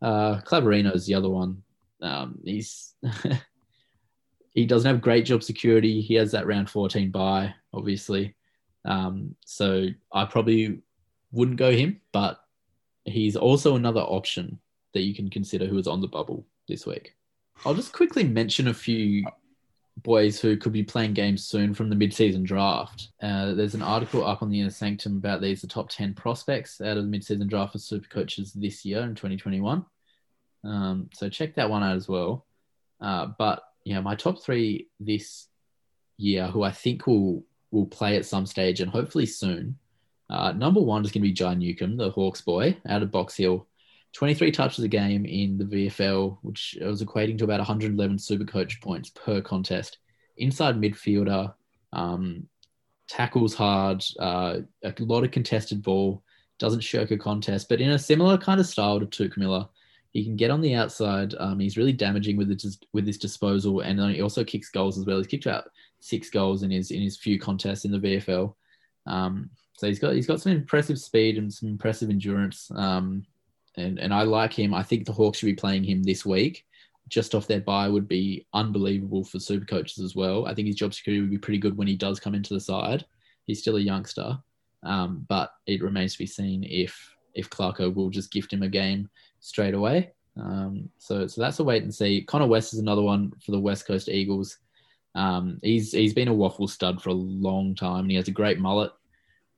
Uh, 0.00 0.40
Clavarino 0.40 0.94
is 0.94 1.06
the 1.06 1.14
other 1.14 1.28
one. 1.28 1.62
Um, 2.00 2.38
he's 2.44 2.94
he 4.52 4.66
doesn't 4.66 4.90
have 4.90 5.00
great 5.00 5.24
job 5.24 5.42
security. 5.42 6.00
He 6.00 6.14
has 6.14 6.32
that 6.32 6.46
round 6.46 6.68
14 6.68 7.10
bye, 7.10 7.54
obviously. 7.72 8.34
Um, 8.84 9.36
so 9.44 9.86
I 10.12 10.24
probably 10.24 10.80
wouldn't 11.32 11.58
go 11.58 11.70
him, 11.70 12.00
but 12.12 12.40
he's 13.04 13.36
also 13.36 13.76
another 13.76 14.00
option 14.00 14.58
that 14.94 15.02
you 15.02 15.14
can 15.14 15.30
consider 15.30 15.66
who 15.66 15.78
is 15.78 15.86
on 15.86 16.00
the 16.00 16.08
bubble 16.08 16.46
this 16.68 16.86
week. 16.86 17.14
I'll 17.64 17.74
just 17.74 17.92
quickly 17.92 18.24
mention 18.24 18.68
a 18.68 18.74
few 18.74 19.24
boys 20.02 20.40
who 20.40 20.56
could 20.56 20.72
be 20.72 20.82
playing 20.82 21.12
games 21.12 21.44
soon 21.44 21.74
from 21.74 21.90
the 21.90 21.96
mid-season 21.96 22.42
draft. 22.42 23.08
Uh, 23.22 23.52
there's 23.52 23.74
an 23.74 23.82
article 23.82 24.24
up 24.26 24.42
on 24.42 24.50
the 24.50 24.60
Inner 24.60 24.70
Sanctum 24.70 25.16
about 25.16 25.40
these, 25.40 25.60
the 25.60 25.66
top 25.66 25.90
10 25.90 26.14
prospects 26.14 26.80
out 26.80 26.96
of 26.96 27.04
the 27.04 27.10
mid-season 27.10 27.46
draft 27.46 27.72
for 27.72 27.78
super 27.78 28.08
coaches 28.08 28.52
this 28.52 28.84
year 28.84 29.02
in 29.02 29.14
2021. 29.14 29.84
Um, 30.64 31.10
so 31.12 31.28
check 31.28 31.54
that 31.54 31.68
one 31.70 31.82
out 31.82 31.96
as 31.96 32.08
well. 32.08 32.46
Uh, 33.00 33.28
but 33.38 33.62
yeah, 33.84 34.00
my 34.00 34.14
top 34.14 34.42
three 34.42 34.88
this 34.98 35.46
year, 36.16 36.46
who 36.48 36.62
I 36.62 36.70
think 36.70 37.06
will 37.06 37.44
will 37.70 37.86
play 37.86 38.16
at 38.16 38.26
some 38.26 38.46
stage 38.46 38.80
and 38.80 38.90
hopefully 38.90 39.26
soon, 39.26 39.78
uh, 40.28 40.52
number 40.52 40.80
one 40.80 41.04
is 41.04 41.10
going 41.10 41.22
to 41.22 41.28
be 41.28 41.32
Jai 41.32 41.54
Newcombe, 41.54 41.96
the 41.96 42.10
Hawks 42.10 42.40
boy, 42.40 42.76
out 42.88 43.02
of 43.02 43.10
Box 43.10 43.36
Hill. 43.36 43.66
23 44.12 44.50
touches 44.50 44.84
a 44.84 44.88
game 44.88 45.24
in 45.24 45.56
the 45.56 45.64
VFL, 45.64 46.38
which 46.42 46.76
was 46.80 47.02
equating 47.02 47.38
to 47.38 47.44
about 47.44 47.60
111 47.60 48.18
super 48.18 48.44
coach 48.44 48.80
points 48.80 49.10
per 49.10 49.40
contest. 49.40 49.98
Inside 50.36 50.80
midfielder, 50.80 51.54
um, 51.92 52.48
tackles 53.08 53.54
hard, 53.54 54.04
uh, 54.18 54.58
a 54.84 54.94
lot 55.00 55.24
of 55.24 55.30
contested 55.30 55.82
ball, 55.82 56.22
doesn't 56.58 56.80
shirk 56.80 57.10
a 57.10 57.18
contest, 57.18 57.68
but 57.68 57.80
in 57.80 57.90
a 57.90 57.98
similar 57.98 58.38
kind 58.38 58.60
of 58.60 58.66
style 58.66 59.00
to 59.00 59.06
Touk 59.06 59.36
Miller. 59.36 59.66
He 60.12 60.24
can 60.24 60.36
get 60.36 60.50
on 60.50 60.60
the 60.60 60.74
outside. 60.74 61.34
Um, 61.38 61.60
he's 61.60 61.76
really 61.76 61.92
damaging 61.92 62.36
with 62.36 62.48
his, 62.48 62.78
with 62.92 63.06
his 63.06 63.18
disposal, 63.18 63.80
and 63.80 64.00
he 64.12 64.22
also 64.22 64.42
kicks 64.42 64.70
goals 64.70 64.98
as 64.98 65.06
well. 65.06 65.18
He's 65.18 65.26
kicked 65.26 65.46
out 65.46 65.70
six 66.00 66.30
goals 66.30 66.62
in 66.62 66.70
his 66.70 66.90
in 66.90 67.00
his 67.00 67.16
few 67.16 67.38
contests 67.38 67.84
in 67.84 67.92
the 67.92 67.98
VFL. 67.98 68.54
Um, 69.06 69.50
so 69.76 69.86
he's 69.86 69.98
got 69.98 70.14
he's 70.14 70.26
got 70.26 70.40
some 70.40 70.52
impressive 70.52 70.98
speed 70.98 71.38
and 71.38 71.52
some 71.52 71.68
impressive 71.68 72.10
endurance. 72.10 72.70
Um, 72.74 73.24
and 73.76 73.98
and 73.98 74.12
I 74.12 74.22
like 74.22 74.52
him. 74.52 74.74
I 74.74 74.82
think 74.82 75.06
the 75.06 75.12
Hawks 75.12 75.38
should 75.38 75.46
be 75.46 75.54
playing 75.54 75.84
him 75.84 76.02
this 76.02 76.26
week. 76.26 76.66
Just 77.08 77.34
off 77.34 77.46
their 77.46 77.60
bye 77.60 77.88
would 77.88 78.08
be 78.08 78.46
unbelievable 78.52 79.24
for 79.24 79.40
super 79.40 79.64
coaches 79.64 80.02
as 80.04 80.14
well. 80.14 80.46
I 80.46 80.54
think 80.54 80.66
his 80.66 80.76
job 80.76 80.94
security 80.94 81.20
would 81.20 81.30
be 81.30 81.38
pretty 81.38 81.58
good 81.58 81.76
when 81.76 81.88
he 81.88 81.96
does 81.96 82.20
come 82.20 82.34
into 82.34 82.54
the 82.54 82.60
side. 82.60 83.04
He's 83.46 83.60
still 83.60 83.76
a 83.76 83.80
youngster, 83.80 84.38
um, 84.82 85.24
but 85.28 85.52
it 85.66 85.82
remains 85.82 86.12
to 86.12 86.18
be 86.18 86.26
seen 86.26 86.64
if 86.64 87.14
if 87.34 87.48
Clarko 87.48 87.94
will 87.94 88.10
just 88.10 88.32
gift 88.32 88.52
him 88.52 88.62
a 88.62 88.68
game 88.68 89.08
straight 89.40 89.74
away. 89.74 90.12
Um, 90.40 90.88
so 90.98 91.26
so 91.26 91.40
that's 91.40 91.58
a 91.58 91.64
wait 91.64 91.82
and 91.82 91.94
see. 91.94 92.22
Connor 92.22 92.46
West 92.46 92.72
is 92.72 92.78
another 92.78 93.02
one 93.02 93.32
for 93.44 93.50
the 93.52 93.60
West 93.60 93.86
Coast 93.86 94.08
Eagles. 94.08 94.58
Um, 95.14 95.58
he's 95.62 95.92
he's 95.92 96.14
been 96.14 96.28
a 96.28 96.34
WAFL 96.34 96.70
stud 96.70 97.02
for 97.02 97.10
a 97.10 97.14
long 97.14 97.74
time, 97.74 98.02
and 98.02 98.10
he 98.10 98.16
has 98.16 98.28
a 98.28 98.32
great 98.32 98.58
mullet 98.58 98.92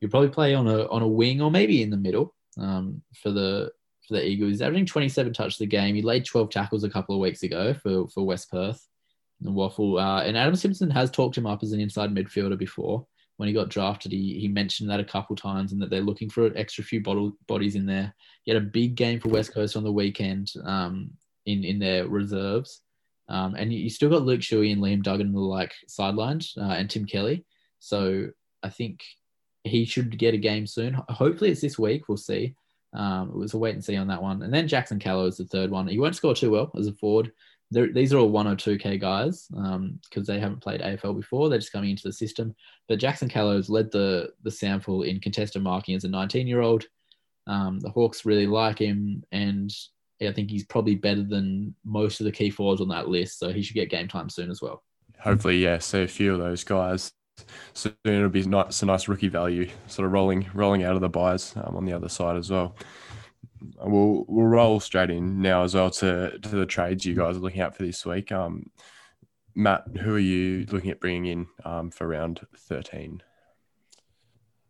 he'll 0.03 0.11
probably 0.11 0.29
play 0.29 0.53
on 0.53 0.66
a 0.66 0.87
on 0.88 1.01
a 1.01 1.09
wing 1.09 1.40
or 1.40 1.51
maybe 1.51 1.81
in 1.81 1.88
the 1.88 1.97
middle 1.97 2.35
um, 2.59 3.01
for 3.23 3.31
the 3.31 3.71
for 4.07 4.14
the 4.14 4.27
Eagles. 4.27 4.51
He's 4.51 4.62
averaging 4.62 4.87
27 4.87 5.33
touches 5.33 5.61
a 5.61 5.66
game. 5.66 5.95
He 5.95 6.03
laid 6.03 6.27
12 6.27 6.51
tackles 6.51 6.83
a 6.83 6.90
couple 6.90 7.14
of 7.14 7.21
weeks 7.21 7.45
ago 7.45 7.73
for 7.73 8.09
for 8.09 8.27
West 8.27 8.51
Perth. 8.51 8.85
And 9.40 9.55
WAFL 9.55 10.01
uh, 10.01 10.23
and 10.25 10.37
Adam 10.37 10.57
Simpson 10.57 10.90
has 10.90 11.11
talked 11.11 11.38
him 11.38 11.47
up 11.47 11.62
as 11.62 11.73
an 11.73 11.81
inside 11.81 12.12
midfielder 12.12 12.59
before. 12.59 13.07
When 13.38 13.49
he 13.49 13.55
got 13.55 13.71
drafted, 13.71 14.12
he, 14.12 14.38
he 14.38 14.49
mentioned 14.49 14.90
that 14.90 15.01
a 15.01 15.05
couple 15.05 15.35
times 15.35 15.73
and 15.73 15.81
that 15.83 15.90
they're 15.90 16.01
looking 16.01 16.31
for 16.31 16.47
an 16.47 16.57
extra 16.57 16.85
few 16.85 17.01
bottle, 17.01 17.33
bodies 17.49 17.75
in 17.75 17.87
there. 17.87 18.14
He 18.45 18.53
had 18.53 18.62
a 18.62 18.66
big 18.66 18.95
game 18.95 19.18
for 19.18 19.31
West 19.31 19.53
Coast 19.53 19.77
on 19.77 19.85
the 19.85 19.92
weekend 19.92 20.53
um, 20.64 21.11
in 21.47 21.64
in 21.64 21.79
their 21.79 22.07
reserves. 22.07 22.83
Um, 23.29 23.55
and 23.55 23.73
you 23.73 23.88
still 23.88 24.11
got 24.11 24.23
Luke 24.23 24.40
Shuey 24.40 24.73
and 24.73 24.83
Liam 24.83 25.03
Duggan 25.03 25.33
the 25.33 25.40
like 25.40 25.73
sidelined 25.88 26.47
uh, 26.59 26.75
and 26.75 26.90
Tim 26.90 27.07
Kelly. 27.07 27.45
So 27.79 28.29
I 28.62 28.68
think 28.68 29.03
he 29.64 29.85
should 29.85 30.18
get 30.18 30.35
a 30.35 30.38
game 30.38 30.66
soon. 30.66 30.95
Hopefully, 31.09 31.51
it's 31.51 31.61
this 31.61 31.79
week. 31.79 32.09
We'll 32.09 32.18
see. 32.18 32.55
Um, 32.95 33.31
it 33.31 33.37
was 33.37 33.55
a 33.55 33.59
wait 33.59 33.75
and 33.75 33.85
see 33.85 33.97
on 33.97 34.09
that 34.09 34.23
one. 34.23 34.42
And 34.42 34.53
then 34.53 34.68
Jackson 34.68 34.99
Callow 34.99 35.27
is 35.27 35.38
the 35.38 35.47
third 35.47 35.71
one. 35.71 35.88
He 35.88 35.99
won't 35.99 36.16
score 36.16 36.35
too 36.35 36.51
well 36.51 36.71
as 36.79 36.88
a 36.88 36.92
forward. 36.92 37.33
These 37.73 38.13
are 38.13 38.19
all 38.19 38.31
102k 38.31 39.01
guys 39.01 39.49
because 39.49 39.69
um, 39.75 40.01
they 40.27 40.39
haven't 40.39 40.61
played 40.61 40.81
AFL 40.81 41.17
before. 41.17 41.49
They're 41.49 41.59
just 41.59 41.73
coming 41.73 41.91
into 41.91 42.05
the 42.05 42.13
system. 42.13 42.55
But 42.89 42.99
Jackson 42.99 43.29
Callow's 43.29 43.69
led 43.69 43.91
the 43.91 44.31
the 44.43 44.51
SANFL 44.51 45.07
in 45.07 45.21
contested 45.21 45.63
marking 45.63 45.95
as 45.95 46.05
a 46.05 46.09
19 46.09 46.47
year 46.47 46.61
old. 46.61 46.85
Um, 47.47 47.81
the 47.81 47.91
Hawks 47.91 48.25
really 48.25 48.47
like 48.47 48.79
him, 48.79 49.25
and 49.33 49.73
I 50.21 50.33
think 50.33 50.51
he's 50.51 50.65
probably 50.65 50.95
better 50.95 51.25
than 51.25 51.75
most 51.85 52.21
of 52.21 52.25
the 52.25 52.33
key 52.33 52.51
forwards 52.51 52.81
on 52.81 52.89
that 52.89 53.09
list. 53.09 53.39
So 53.39 53.53
he 53.53 53.63
should 53.63 53.75
get 53.75 53.91
game 53.91 54.09
time 54.09 54.29
soon 54.29 54.51
as 54.51 54.63
well. 54.63 54.83
hopefully, 55.19 55.59
yeah, 55.59 55.79
see 55.79 56.03
a 56.03 56.09
few 56.09 56.35
of 56.35 56.39
those 56.39 56.65
guys. 56.65 57.13
Soon 57.73 57.95
it'll 58.05 58.29
be 58.29 58.45
nice, 58.45 58.77
some 58.77 58.89
nice 58.89 59.09
rookie 59.09 59.29
value, 59.29 59.69
sort 59.87 60.07
of 60.07 60.13
rolling 60.13 60.49
rolling 60.55 60.85
out 60.85 60.95
of 60.95 61.01
the 61.01 61.09
byes 61.09 61.55
um, 61.57 61.77
on 61.77 61.85
the 61.87 61.93
other 61.93 62.09
side 62.09 62.37
as 62.37 62.51
well. 62.51 62.77
We'll 63.79 64.25
we'll 64.29 64.46
roll 64.46 64.81
straight 64.81 65.11
in 65.11 65.40
now 65.40 65.64
as 65.64 65.75
well 65.75 65.90
to 65.90 66.38
to 66.38 66.48
the 66.48 66.66
trades 66.66 67.05
you 67.05 67.14
guys 67.14 67.37
are 67.37 67.40
looking 67.40 67.61
at 67.61 67.77
for 67.77 67.83
this 67.83 68.05
week. 68.05 68.33
Um, 68.33 68.70
Matt, 69.55 69.85
who 70.01 70.14
are 70.14 70.18
you 70.18 70.66
looking 70.70 70.90
at 70.90 71.01
bringing 71.01 71.27
in 71.27 71.46
um, 71.64 71.90
for 71.90 72.07
round 72.07 72.40
thirteen? 72.57 73.22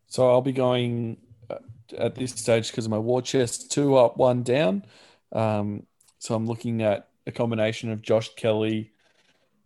So 0.07 0.29
I'll 0.29 0.41
be 0.41 0.51
going 0.51 1.17
uh, 1.49 1.55
at 1.97 2.15
this 2.15 2.31
stage 2.31 2.69
because 2.69 2.85
of 2.85 2.91
my 2.91 2.99
war 2.99 3.21
chest, 3.21 3.71
two 3.71 3.95
up, 3.95 4.17
one 4.17 4.43
down. 4.43 4.85
Um, 5.31 5.87
so 6.19 6.35
I'm 6.35 6.45
looking 6.45 6.81
at 6.83 7.09
a 7.25 7.31
combination 7.31 7.91
of 7.91 8.01
Josh 8.01 8.29
Kelly, 8.35 8.91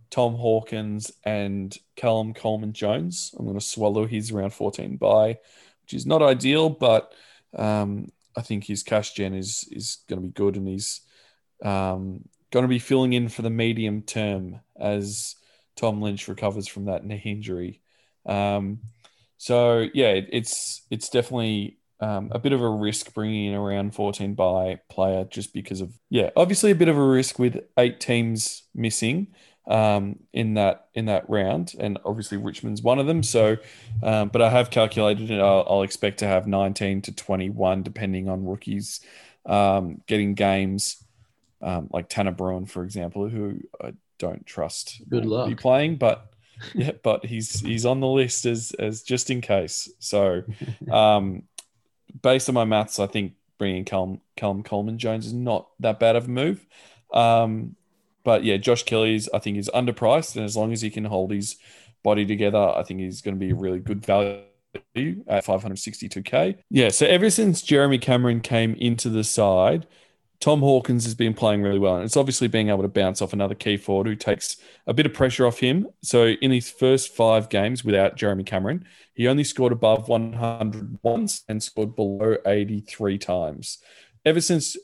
Tom 0.10 0.36
Hawkins, 0.36 1.12
and 1.26 1.76
Callum 1.96 2.34
Coleman 2.34 2.74
Jones. 2.74 3.34
I'm 3.38 3.46
going 3.46 3.60
to 3.60 3.66
swallow 3.66 4.06
his 4.06 4.32
round 4.32 4.54
14 4.54 4.98
bye, 4.98 5.38
which 5.84 5.94
is 5.94 6.06
not 6.06 6.22
ideal, 6.22 6.70
but 6.70 7.14
um, 7.56 8.10
I 8.38 8.42
think 8.42 8.66
his 8.66 8.84
cash 8.84 9.14
gen 9.14 9.34
is 9.34 9.68
is 9.72 9.98
going 10.08 10.22
to 10.22 10.28
be 10.28 10.34
good, 10.34 10.56
and 10.56 10.68
he's 10.68 11.02
um, 11.64 12.24
going 12.52 12.64
to 12.64 12.70
be 12.70 12.80
filling 12.80 13.14
in 13.14 13.30
for 13.30 13.42
the 13.42 13.50
medium 13.50 14.04
term 14.04 14.60
as 14.80 15.36
Tom 15.76 16.02
Lynch 16.02 16.28
recovers 16.28 16.68
from 16.68 16.86
that 16.86 17.06
knee 17.06 17.22
injury. 17.26 17.82
Um, 18.26 18.80
so 19.38 19.88
yeah, 19.94 20.10
it, 20.10 20.30
it's 20.32 20.84
it's 20.92 21.10
definitely 21.10 21.80
um, 22.00 22.30
a 22.32 22.40
bit 22.40 22.54
of 22.54 22.62
a 22.62 22.70
risk 22.70 23.14
bringing 23.14 23.48
in 23.48 23.56
around 23.56 23.96
14 23.96 24.36
bye 24.36 24.80
player 24.90 25.26
just 25.26 25.54
because 25.54 25.82
of 25.82 25.94
yeah, 26.10 26.30
obviously 26.36 26.72
a 26.72 26.76
bit 26.76 26.90
of 26.90 26.98
a 26.98 27.04
risk 27.04 27.40
with 27.40 27.60
eight 27.78 28.00
teams 28.00 28.64
missing 28.76 29.28
um, 29.68 30.20
in 30.34 30.54
that 30.56 30.88
in 30.94 31.06
that 31.06 31.30
round, 31.30 31.76
and 31.78 32.00
obviously 32.06 32.38
Richmond's 32.38 32.82
one 32.82 33.00
of 33.00 33.08
them. 33.08 33.22
So, 33.22 33.58
um, 34.02 34.30
but 34.30 34.42
I 34.42 34.50
have 34.50 34.70
calculated 34.70 35.30
it. 35.30 35.40
I'll, 35.40 35.66
I'll, 35.70 35.82
expect 35.84 36.20
to 36.20 36.28
have 36.28 36.48
19 36.48 37.02
to 37.04 37.12
21, 37.12 37.84
depending 37.84 38.30
on 38.30 38.46
rookies 38.46 39.02
um, 39.46 40.02
getting 40.08 40.34
games, 40.34 41.04
um, 41.62 41.90
like 41.92 42.10
Tanner 42.10 42.32
Bruhn, 42.32 42.70
for 42.70 42.84
example, 42.84 43.28
who 43.28 43.60
I 43.82 43.94
don't 44.20 44.46
trust. 44.46 45.02
Good 45.10 45.26
luck. 45.26 45.50
Be 45.50 45.56
playing, 45.56 45.98
but 45.98 46.32
yeah, 46.74 46.92
but 47.04 47.26
he's 47.26 47.60
he's 47.60 47.86
on 47.86 48.00
the 48.00 48.08
list 48.08 48.46
as 48.46 48.72
as 48.80 49.02
just 49.02 49.30
in 49.30 49.42
case. 49.42 49.90
So, 50.00 50.44
um, 50.92 51.44
based 52.22 52.48
on 52.48 52.56
my 52.56 52.66
maths, 52.66 53.00
I 53.00 53.08
think 53.08 53.34
bringing 53.58 53.86
Callum, 53.86 54.22
Callum 54.36 54.64
Coleman 54.64 54.98
Jones 54.98 55.26
is 55.26 55.34
not 55.34 55.68
that 55.80 56.00
bad 56.00 56.16
of 56.16 56.26
a 56.26 56.30
move. 56.30 56.66
Um, 57.12 57.76
but 58.28 58.44
yeah, 58.44 58.58
Josh 58.58 58.84
Kelly's 58.84 59.30
I 59.34 59.40
think 59.40 59.58
is 59.58 59.72
underpriced, 59.74 60.36
and 60.36 60.44
as 60.44 60.58
long 60.58 60.74
as 60.74 60.82
he 60.82 60.90
can 60.90 61.06
hold 61.06 61.32
his 61.32 61.56
body 62.04 62.26
together, 62.26 62.58
I 62.58 62.84
think 62.84 63.00
he's 63.00 63.22
going 63.22 63.36
to 63.36 63.40
be 63.40 63.52
a 63.52 63.56
really 63.56 63.80
good 63.80 64.06
value 64.06 64.42
at 64.76 65.46
562k. 65.46 66.58
Yeah, 66.70 66.90
so 66.90 67.06
ever 67.06 67.30
since 67.30 67.62
Jeremy 67.62 67.98
Cameron 67.98 68.42
came 68.42 68.76
into 68.76 69.08
the 69.08 69.24
side, 69.24 69.88
Tom 70.42 70.60
Hawkins 70.60 71.06
has 71.06 71.16
been 71.16 71.34
playing 71.34 71.62
really 71.62 71.80
well, 71.80 71.96
and 71.96 72.04
it's 72.04 72.18
obviously 72.18 72.50
being 72.50 72.68
able 72.68 72.82
to 72.82 72.90
bounce 72.90 73.22
off 73.22 73.32
another 73.32 73.56
key 73.56 73.78
forward 73.78 74.08
who 74.08 74.16
takes 74.18 74.58
a 74.88 74.94
bit 74.94 75.06
of 75.06 75.14
pressure 75.14 75.48
off 75.48 75.60
him. 75.60 75.88
So 76.02 76.28
in 76.28 76.52
his 76.52 76.70
first 76.70 77.16
five 77.16 77.48
games 77.48 77.86
without 77.86 78.18
Jeremy 78.18 78.44
Cameron, 78.44 78.84
he 79.14 79.30
only 79.30 79.46
scored 79.46 79.72
above 79.72 80.10
100 80.10 81.00
once 81.02 81.46
and 81.48 81.64
scored 81.64 81.96
below 81.96 82.36
83 82.46 83.20
times. 83.20 83.78
Ever 84.26 84.42
since 84.42 84.76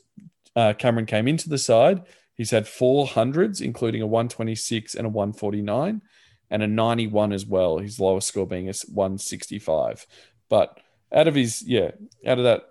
uh, 0.56 0.72
Cameron 0.72 1.04
came 1.04 1.28
into 1.28 1.50
the 1.50 1.58
side, 1.58 2.04
He's 2.36 2.50
had 2.50 2.66
four 2.66 3.06
hundreds, 3.06 3.60
including 3.60 4.02
a 4.02 4.06
126 4.06 4.94
and 4.94 5.06
a 5.06 5.10
149, 5.10 6.02
and 6.50 6.62
a 6.62 6.66
91 6.66 7.32
as 7.32 7.46
well. 7.46 7.78
His 7.78 8.00
lowest 8.00 8.28
score 8.28 8.46
being 8.46 8.68
a 8.68 8.74
165. 8.92 10.06
But 10.48 10.78
out 11.12 11.28
of 11.28 11.34
his, 11.34 11.62
yeah, 11.62 11.92
out 12.26 12.38
of 12.38 12.44
that 12.44 12.64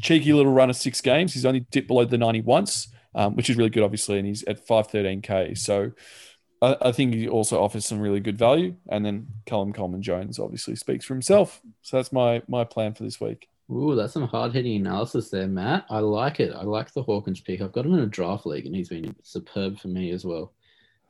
cheeky 0.00 0.32
little 0.32 0.52
run 0.52 0.70
of 0.70 0.76
six 0.76 1.00
games, 1.00 1.32
he's 1.32 1.46
only 1.46 1.60
dipped 1.70 1.88
below 1.88 2.04
the 2.04 2.18
90 2.18 2.42
once, 2.42 2.88
um, 3.14 3.34
which 3.34 3.48
is 3.48 3.56
really 3.56 3.70
good, 3.70 3.82
obviously, 3.82 4.18
and 4.18 4.26
he's 4.26 4.44
at 4.44 4.66
513k. 4.66 5.56
So 5.56 5.92
I, 6.60 6.76
I, 6.82 6.92
think 6.92 7.14
he 7.14 7.28
also 7.28 7.62
offers 7.62 7.86
some 7.86 8.00
really 8.00 8.20
good 8.20 8.38
value. 8.38 8.76
And 8.88 9.04
then 9.04 9.28
Callum 9.46 9.72
Coleman 9.72 10.02
Jones 10.02 10.38
obviously 10.38 10.76
speaks 10.76 11.04
for 11.04 11.14
himself. 11.14 11.60
So 11.82 11.96
that's 11.96 12.12
my 12.12 12.42
my 12.48 12.64
plan 12.64 12.94
for 12.94 13.04
this 13.04 13.20
week. 13.20 13.48
Ooh, 13.70 13.94
that's 13.94 14.14
some 14.14 14.26
hard 14.26 14.54
hitting 14.54 14.76
analysis 14.76 15.28
there, 15.28 15.46
Matt. 15.46 15.84
I 15.90 15.98
like 15.98 16.40
it. 16.40 16.54
I 16.54 16.62
like 16.62 16.92
the 16.92 17.02
Hawkins 17.02 17.40
pick. 17.40 17.60
I've 17.60 17.72
got 17.72 17.84
him 17.84 17.94
in 17.94 18.00
a 18.00 18.06
draft 18.06 18.46
league, 18.46 18.64
and 18.64 18.74
he's 18.74 18.88
been 18.88 19.14
superb 19.22 19.78
for 19.78 19.88
me 19.88 20.10
as 20.10 20.24
well 20.24 20.54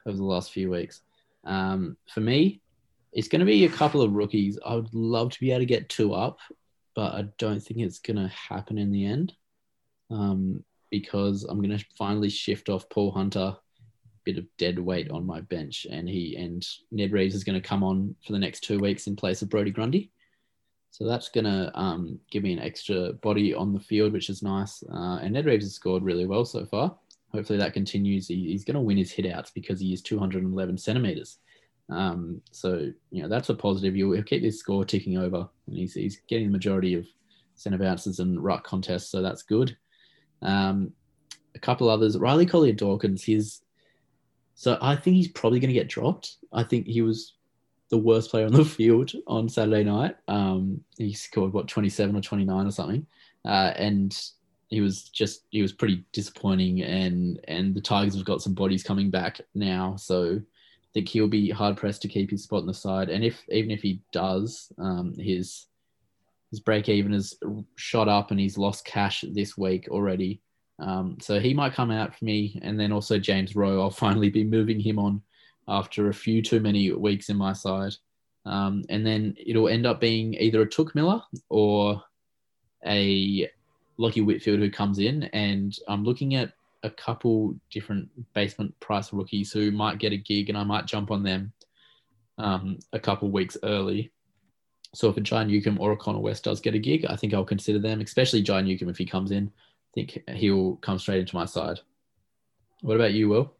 over 0.06 0.16
the 0.16 0.24
last 0.24 0.52
few 0.52 0.70
weeks. 0.70 1.02
Um, 1.44 1.96
for 2.12 2.20
me, 2.20 2.60
it's 3.12 3.28
going 3.28 3.40
to 3.40 3.46
be 3.46 3.64
a 3.64 3.70
couple 3.70 4.02
of 4.02 4.12
rookies. 4.12 4.58
I 4.66 4.74
would 4.74 4.92
love 4.92 5.30
to 5.32 5.40
be 5.40 5.52
able 5.52 5.60
to 5.60 5.66
get 5.66 5.88
two 5.88 6.14
up, 6.14 6.40
but 6.96 7.14
I 7.14 7.28
don't 7.38 7.60
think 7.60 7.80
it's 7.80 8.00
going 8.00 8.16
to 8.16 8.28
happen 8.28 8.76
in 8.76 8.90
the 8.90 9.06
end 9.06 9.34
um, 10.10 10.64
because 10.90 11.44
I'm 11.44 11.62
going 11.62 11.78
to 11.78 11.84
finally 11.96 12.28
shift 12.28 12.68
off 12.68 12.88
Paul 12.88 13.12
Hunter, 13.12 13.56
bit 14.24 14.38
of 14.38 14.46
dead 14.58 14.80
weight 14.80 15.10
on 15.10 15.24
my 15.24 15.40
bench, 15.42 15.86
and 15.90 16.08
he 16.08 16.34
and 16.36 16.66
Ned 16.90 17.12
Reeves 17.12 17.36
is 17.36 17.44
going 17.44 17.60
to 17.60 17.66
come 17.66 17.84
on 17.84 18.16
for 18.26 18.32
the 18.32 18.38
next 18.38 18.60
two 18.60 18.80
weeks 18.80 19.06
in 19.06 19.14
place 19.14 19.42
of 19.42 19.48
Brodie 19.48 19.70
Grundy. 19.70 20.10
So 20.90 21.06
that's 21.06 21.28
going 21.28 21.44
to 21.44 21.70
um, 21.78 22.18
give 22.30 22.42
me 22.42 22.52
an 22.52 22.58
extra 22.58 23.12
body 23.14 23.54
on 23.54 23.72
the 23.72 23.80
field, 23.80 24.12
which 24.12 24.30
is 24.30 24.42
nice. 24.42 24.82
Uh, 24.92 25.18
and 25.22 25.32
Ned 25.32 25.46
Reeves 25.46 25.64
has 25.64 25.74
scored 25.74 26.02
really 26.02 26.26
well 26.26 26.44
so 26.44 26.64
far. 26.64 26.96
Hopefully 27.32 27.58
that 27.58 27.74
continues. 27.74 28.26
He, 28.26 28.48
he's 28.48 28.64
going 28.64 28.74
to 28.74 28.80
win 28.80 28.96
his 28.96 29.12
hitouts 29.12 29.52
because 29.52 29.80
he 29.80 29.92
is 29.92 30.02
211 30.02 30.78
centimeters. 30.78 31.38
Um, 31.90 32.40
so, 32.50 32.90
you 33.10 33.22
know, 33.22 33.28
that's 33.28 33.50
a 33.50 33.54
positive. 33.54 33.96
You'll, 33.96 34.22
keep 34.22 34.42
his 34.42 34.58
score 34.58 34.84
ticking 34.84 35.18
over. 35.18 35.48
And 35.66 35.76
he's, 35.76 35.94
he's 35.94 36.20
getting 36.28 36.46
the 36.46 36.52
majority 36.52 36.94
of 36.94 37.06
centre 37.54 37.78
bounces 37.78 38.18
and 38.18 38.42
ruck 38.42 38.64
contests, 38.64 39.10
so 39.10 39.20
that's 39.20 39.42
good. 39.42 39.76
Um, 40.42 40.92
a 41.54 41.58
couple 41.58 41.88
others. 41.88 42.16
Riley 42.16 42.46
Collier 42.46 42.72
Dawkins, 42.72 43.24
he's 43.24 43.62
so 44.54 44.76
I 44.82 44.96
think 44.96 45.14
he's 45.14 45.28
probably 45.28 45.60
going 45.60 45.68
to 45.68 45.78
get 45.78 45.88
dropped. 45.88 46.36
I 46.52 46.64
think 46.64 46.88
he 46.88 47.00
was 47.00 47.34
the 47.90 47.98
worst 47.98 48.30
player 48.30 48.46
on 48.46 48.52
the 48.52 48.64
field 48.64 49.12
on 49.26 49.48
Saturday 49.48 49.84
night. 49.84 50.16
Um, 50.28 50.82
he 50.96 51.12
scored 51.12 51.52
what 51.52 51.68
27 51.68 52.14
or 52.14 52.20
29 52.20 52.66
or 52.66 52.70
something, 52.70 53.06
uh, 53.44 53.72
and 53.76 54.18
he 54.68 54.80
was 54.80 55.04
just 55.04 55.44
he 55.50 55.62
was 55.62 55.72
pretty 55.72 56.04
disappointing. 56.12 56.82
And 56.82 57.40
and 57.48 57.74
the 57.74 57.80
Tigers 57.80 58.14
have 58.14 58.24
got 58.24 58.42
some 58.42 58.54
bodies 58.54 58.82
coming 58.82 59.10
back 59.10 59.40
now, 59.54 59.96
so 59.96 60.40
I 60.40 60.88
think 60.92 61.08
he'll 61.08 61.28
be 61.28 61.50
hard 61.50 61.76
pressed 61.76 62.02
to 62.02 62.08
keep 62.08 62.30
his 62.30 62.44
spot 62.44 62.60
in 62.60 62.66
the 62.66 62.74
side. 62.74 63.08
And 63.08 63.24
if 63.24 63.42
even 63.48 63.70
if 63.70 63.80
he 63.80 64.00
does, 64.12 64.70
um, 64.78 65.14
his 65.18 65.66
his 66.50 66.60
break 66.60 66.88
even 66.88 67.12
has 67.12 67.34
shot 67.76 68.08
up, 68.08 68.30
and 68.30 68.40
he's 68.40 68.58
lost 68.58 68.84
cash 68.84 69.24
this 69.32 69.56
week 69.56 69.88
already. 69.90 70.40
Um, 70.80 71.18
so 71.20 71.40
he 71.40 71.54
might 71.54 71.74
come 71.74 71.90
out 71.90 72.14
for 72.14 72.24
me, 72.24 72.58
and 72.62 72.78
then 72.78 72.92
also 72.92 73.18
James 73.18 73.56
Rowe. 73.56 73.80
I'll 73.80 73.90
finally 74.06 74.30
be 74.30 74.44
moving 74.44 74.78
him 74.78 74.98
on 74.98 75.22
after 75.68 76.08
a 76.08 76.14
few 76.14 76.42
too 76.42 76.60
many 76.60 76.90
weeks 76.92 77.28
in 77.28 77.36
my 77.36 77.52
side. 77.52 77.94
Um, 78.46 78.84
and 78.88 79.06
then 79.06 79.36
it'll 79.38 79.68
end 79.68 79.86
up 79.86 80.00
being 80.00 80.34
either 80.34 80.62
a 80.62 80.66
Touk 80.66 80.94
Miller 80.94 81.20
or 81.50 82.02
a 82.86 83.50
Lachie 83.98 84.24
Whitfield 84.24 84.60
who 84.60 84.70
comes 84.70 84.98
in. 84.98 85.24
And 85.24 85.76
I'm 85.86 86.04
looking 86.04 86.34
at 86.34 86.52
a 86.82 86.90
couple 86.90 87.54
different 87.70 88.08
basement 88.34 88.78
price 88.80 89.12
rookies 89.12 89.52
who 89.52 89.70
might 89.70 89.98
get 89.98 90.12
a 90.12 90.16
gig, 90.16 90.48
and 90.48 90.56
I 90.56 90.64
might 90.64 90.86
jump 90.86 91.10
on 91.10 91.22
them 91.22 91.52
um, 92.38 92.78
a 92.92 92.98
couple 92.98 93.30
weeks 93.30 93.56
early. 93.62 94.10
So 94.94 95.10
if 95.10 95.16
a 95.18 95.20
Jai 95.20 95.44
Newcombe 95.44 95.80
or 95.80 95.92
a 95.92 95.96
Connor 95.96 96.20
West 96.20 96.44
does 96.44 96.60
get 96.60 96.74
a 96.74 96.78
gig, 96.78 97.04
I 97.04 97.16
think 97.16 97.34
I'll 97.34 97.44
consider 97.44 97.78
them, 97.78 98.00
especially 98.00 98.42
Jai 98.42 98.62
Newcombe 98.62 98.88
if 98.88 98.96
he 98.96 99.04
comes 99.04 99.32
in. 99.32 99.48
I 99.48 99.90
think 99.94 100.22
he'll 100.34 100.76
come 100.76 100.98
straight 100.98 101.20
into 101.20 101.36
my 101.36 101.44
side. 101.44 101.80
What 102.80 102.96
about 102.96 103.12
you, 103.12 103.28
Will? 103.28 103.57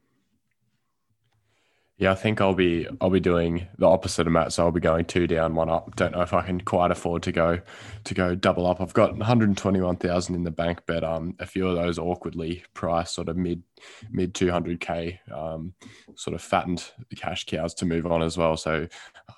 Yeah, 1.98 2.12
I 2.12 2.14
think 2.14 2.40
I'll 2.40 2.54
be 2.54 2.87
I'll 3.00 3.11
be 3.11 3.18
doing 3.18 3.66
the 3.76 3.88
opposite 3.88 4.28
of 4.28 4.32
Matt. 4.32 4.52
So 4.52 4.64
I'll 4.64 4.70
be 4.70 4.78
going 4.78 5.04
two 5.04 5.26
down, 5.26 5.56
one 5.56 5.68
up. 5.68 5.96
Don't 5.96 6.12
know 6.12 6.20
if 6.22 6.32
I 6.32 6.42
can 6.42 6.61
quite 6.61 6.92
afford 6.92 7.24
to 7.24 7.32
go 7.32 7.61
to 8.04 8.14
go 8.14 8.37
double 8.37 8.68
up. 8.68 8.80
I've 8.80 8.94
got 8.94 9.16
121,000 9.16 10.34
in 10.37 10.44
the 10.44 10.50
bank, 10.52 10.82
but 10.87 11.02
um, 11.02 11.34
a 11.40 11.46
few 11.46 11.66
of 11.66 11.74
those 11.74 11.98
awkwardly 11.98 12.62
priced, 12.72 13.16
sort 13.16 13.28
of 13.28 13.37
mid 13.37 13.64
mid 14.12 14.32
200k, 14.32 15.18
um, 15.32 15.74
sort 16.14 16.37
of 16.37 16.40
fattened 16.40 16.88
cash 17.16 17.46
cows 17.46 17.74
to 17.74 17.84
move 17.84 18.06
on 18.06 18.22
as 18.22 18.38
well. 18.38 18.56
So 18.56 18.87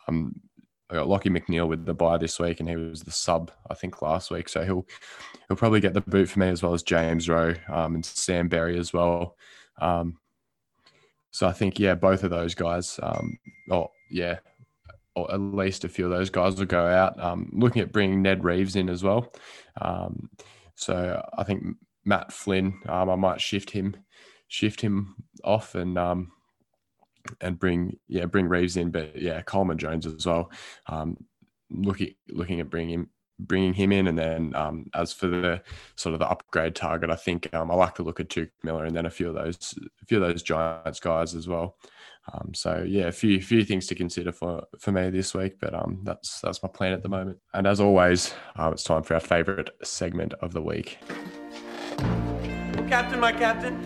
um, 0.07 0.39
I 0.91 0.97
got 0.97 1.09
Lockie 1.09 1.31
McNeil 1.31 1.67
with 1.67 1.87
the 1.87 1.95
bye 1.95 2.19
this 2.19 2.39
week, 2.39 2.61
and 2.61 2.69
he 2.69 2.77
was 2.77 3.01
the 3.01 3.11
sub 3.11 3.51
I 3.71 3.75
think 3.75 4.03
last 4.03 4.31
week. 4.31 4.51
So 4.51 4.65
he'll 4.65 4.87
he'll 5.49 5.57
probably 5.57 5.81
get 5.81 5.95
the 5.95 6.03
boot 6.03 6.29
for 6.29 6.41
me 6.41 6.49
as 6.49 6.63
well 6.63 6.75
as 6.75 6.83
James 6.83 7.27
Rowe 7.27 7.55
um, 7.71 7.95
and 7.95 8.05
Sam 8.05 8.49
Berry 8.49 8.79
as 8.79 8.93
well. 8.93 9.39
Um, 9.81 10.19
so 11.31 11.47
I 11.47 11.53
think 11.53 11.79
yeah, 11.79 11.95
both 11.95 12.25
of 12.25 12.31
those 12.31 12.55
guys, 12.55 12.99
um, 13.03 13.39
or 13.71 13.91
yeah, 14.11 14.39
or 15.15 15.33
at 15.33 15.41
least 15.41 15.85
a 15.85 15.89
few 15.89 16.05
of 16.05 16.11
those 16.11 16.31
guys 16.31 16.57
will 16.57 16.67
go 16.67 16.87
out. 16.87 17.23
Um, 17.23 17.51
looking 17.53 17.83
at 17.83 17.93
bringing 17.93 18.23
Ned 18.23 18.45
Reeves 18.45 18.77
in 18.77 18.89
as 18.89 19.03
well. 19.03 19.33
Um, 19.81 20.31
so 20.75 21.25
I 21.37 21.45
think 21.45 21.65
Matt 22.05 22.33
Flynn, 22.33 22.81
um, 22.89 23.11
I 23.11 23.17
might 23.17 23.41
shift 23.41 23.71
him, 23.71 23.97
shift 24.49 24.81
him 24.81 25.15
off 25.45 25.75
and 25.75 25.99
um, 25.99 26.33
and 27.41 27.59
bring 27.59 27.99
yeah 28.09 28.27
bring 28.27 28.49
Reeves 28.49 28.77
in, 28.77 28.91
but 28.91 29.21
yeah 29.21 29.43
Coleman 29.43 29.79
Jones 29.79 30.07
as 30.07 30.27
well. 30.27 30.51
Um, 30.87 31.17
looking 31.71 32.15
looking 32.29 32.61
at 32.61 32.71
bringing 32.71 32.95
him 32.95 33.11
bringing 33.47 33.75
him 33.75 33.93
in, 33.93 34.07
and 34.07 34.19
then 34.19 34.55
um, 34.55 34.91
as 34.95 35.13
for 35.13 35.27
the 35.27 35.63
sort 35.97 36.13
of 36.15 36.19
the 36.19 36.29
upgrade 36.29 36.75
target, 36.75 37.11
I 37.11 37.17
think 37.17 37.53
um, 37.55 37.71
I 37.71 37.75
like 37.75 37.95
to 37.97 38.03
look 38.03 38.21
at 38.21 38.29
Touk 38.29 38.51
Miller 38.63 38.85
and 38.85 38.95
then 38.95 39.07
a 39.07 39.11
few 39.11 39.29
of 39.29 39.35
those 39.35 39.75
a 40.03 40.07
few 40.07 40.23
of 40.23 40.29
those 40.29 40.43
Giants 40.43 41.01
guys 41.01 41.35
as 41.35 41.49
well. 41.49 41.77
Um, 42.33 42.53
so 42.55 42.85
yeah, 42.87 43.07
a 43.07 43.13
few 43.13 43.41
few 43.41 43.65
things 43.65 43.87
to 43.89 43.95
consider 43.95 44.33
for 44.33 44.65
for 44.79 44.93
me 44.93 45.11
this 45.11 45.35
week, 45.35 45.59
but 45.61 45.75
um, 45.75 46.01
that's 46.05 46.41
that's 46.41 46.63
my 46.63 46.69
plan 46.69 46.93
at 46.93 47.03
the 47.03 47.09
moment. 47.09 47.39
And 47.55 47.67
as 47.67 47.81
always, 47.81 48.35
uh, 48.57 48.71
it's 48.73 48.85
time 48.85 49.03
for 49.03 49.15
our 49.15 49.21
favourite 49.21 49.71
segment 49.83 50.35
of 50.41 50.53
the 50.53 50.63
week. 50.63 50.99
Captain, 52.89 53.21
my 53.21 53.33
captain. 53.33 53.81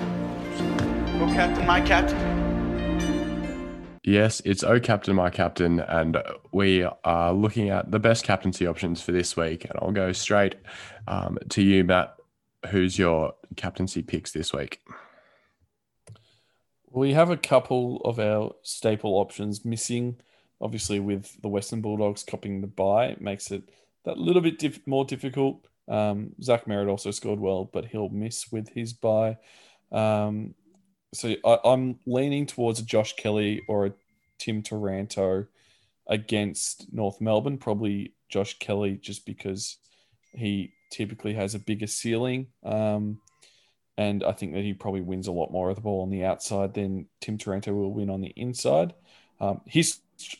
Oh, 1.20 1.30
captain, 1.34 1.66
my 1.66 1.80
captain. 1.80 2.33
Yes, 4.06 4.42
it's 4.44 4.62
Oh 4.62 4.78
Captain, 4.78 5.16
My 5.16 5.30
Captain, 5.30 5.80
and 5.80 6.22
we 6.52 6.86
are 7.04 7.32
looking 7.32 7.70
at 7.70 7.90
the 7.90 7.98
best 7.98 8.22
captaincy 8.22 8.66
options 8.66 9.00
for 9.00 9.12
this 9.12 9.34
week. 9.34 9.64
And 9.64 9.72
I'll 9.80 9.92
go 9.92 10.12
straight 10.12 10.56
um, 11.08 11.38
to 11.48 11.62
you, 11.62 11.84
Matt. 11.84 12.14
Who's 12.68 12.98
your 12.98 13.32
captaincy 13.56 14.02
picks 14.02 14.30
this 14.30 14.52
week? 14.52 14.82
We 16.90 17.14
have 17.14 17.30
a 17.30 17.36
couple 17.38 18.02
of 18.04 18.18
our 18.18 18.52
staple 18.62 19.14
options 19.14 19.64
missing. 19.64 20.16
Obviously, 20.60 21.00
with 21.00 21.40
the 21.40 21.48
Western 21.48 21.80
Bulldogs 21.80 22.24
copying 22.24 22.60
the 22.60 22.66
bye, 22.66 23.06
it 23.06 23.22
makes 23.22 23.50
it 23.50 23.62
that 24.04 24.18
little 24.18 24.42
bit 24.42 24.58
diff- 24.58 24.86
more 24.86 25.06
difficult. 25.06 25.66
Um, 25.88 26.34
Zach 26.42 26.66
Merrett 26.66 26.90
also 26.90 27.10
scored 27.10 27.40
well, 27.40 27.64
but 27.64 27.86
he'll 27.86 28.10
miss 28.10 28.52
with 28.52 28.68
his 28.68 28.92
bye. 28.92 29.38
Um, 29.90 30.54
so 31.14 31.34
I, 31.44 31.58
am 31.64 31.98
leaning 32.06 32.46
towards 32.46 32.80
a 32.80 32.84
Josh 32.84 33.14
Kelly 33.16 33.62
or 33.68 33.86
a 33.86 33.92
Tim 34.38 34.62
Taranto 34.62 35.46
against 36.06 36.92
North 36.92 37.20
Melbourne. 37.20 37.58
Probably 37.58 38.14
Josh 38.28 38.58
Kelly, 38.58 38.98
just 39.00 39.24
because 39.24 39.78
he 40.32 40.72
typically 40.90 41.34
has 41.34 41.54
a 41.54 41.58
bigger 41.58 41.86
ceiling. 41.86 42.48
Um, 42.64 43.20
and 43.96 44.24
I 44.24 44.32
think 44.32 44.54
that 44.54 44.62
he 44.64 44.74
probably 44.74 45.00
wins 45.00 45.28
a 45.28 45.32
lot 45.32 45.52
more 45.52 45.70
of 45.70 45.76
the 45.76 45.82
ball 45.82 46.02
on 46.02 46.10
the 46.10 46.24
outside 46.24 46.74
than 46.74 47.06
Tim 47.20 47.38
Taranto 47.38 47.72
will 47.72 47.92
win 47.92 48.10
on 48.10 48.20
the 48.20 48.32
inside. 48.36 48.94
Um, 49.40 49.60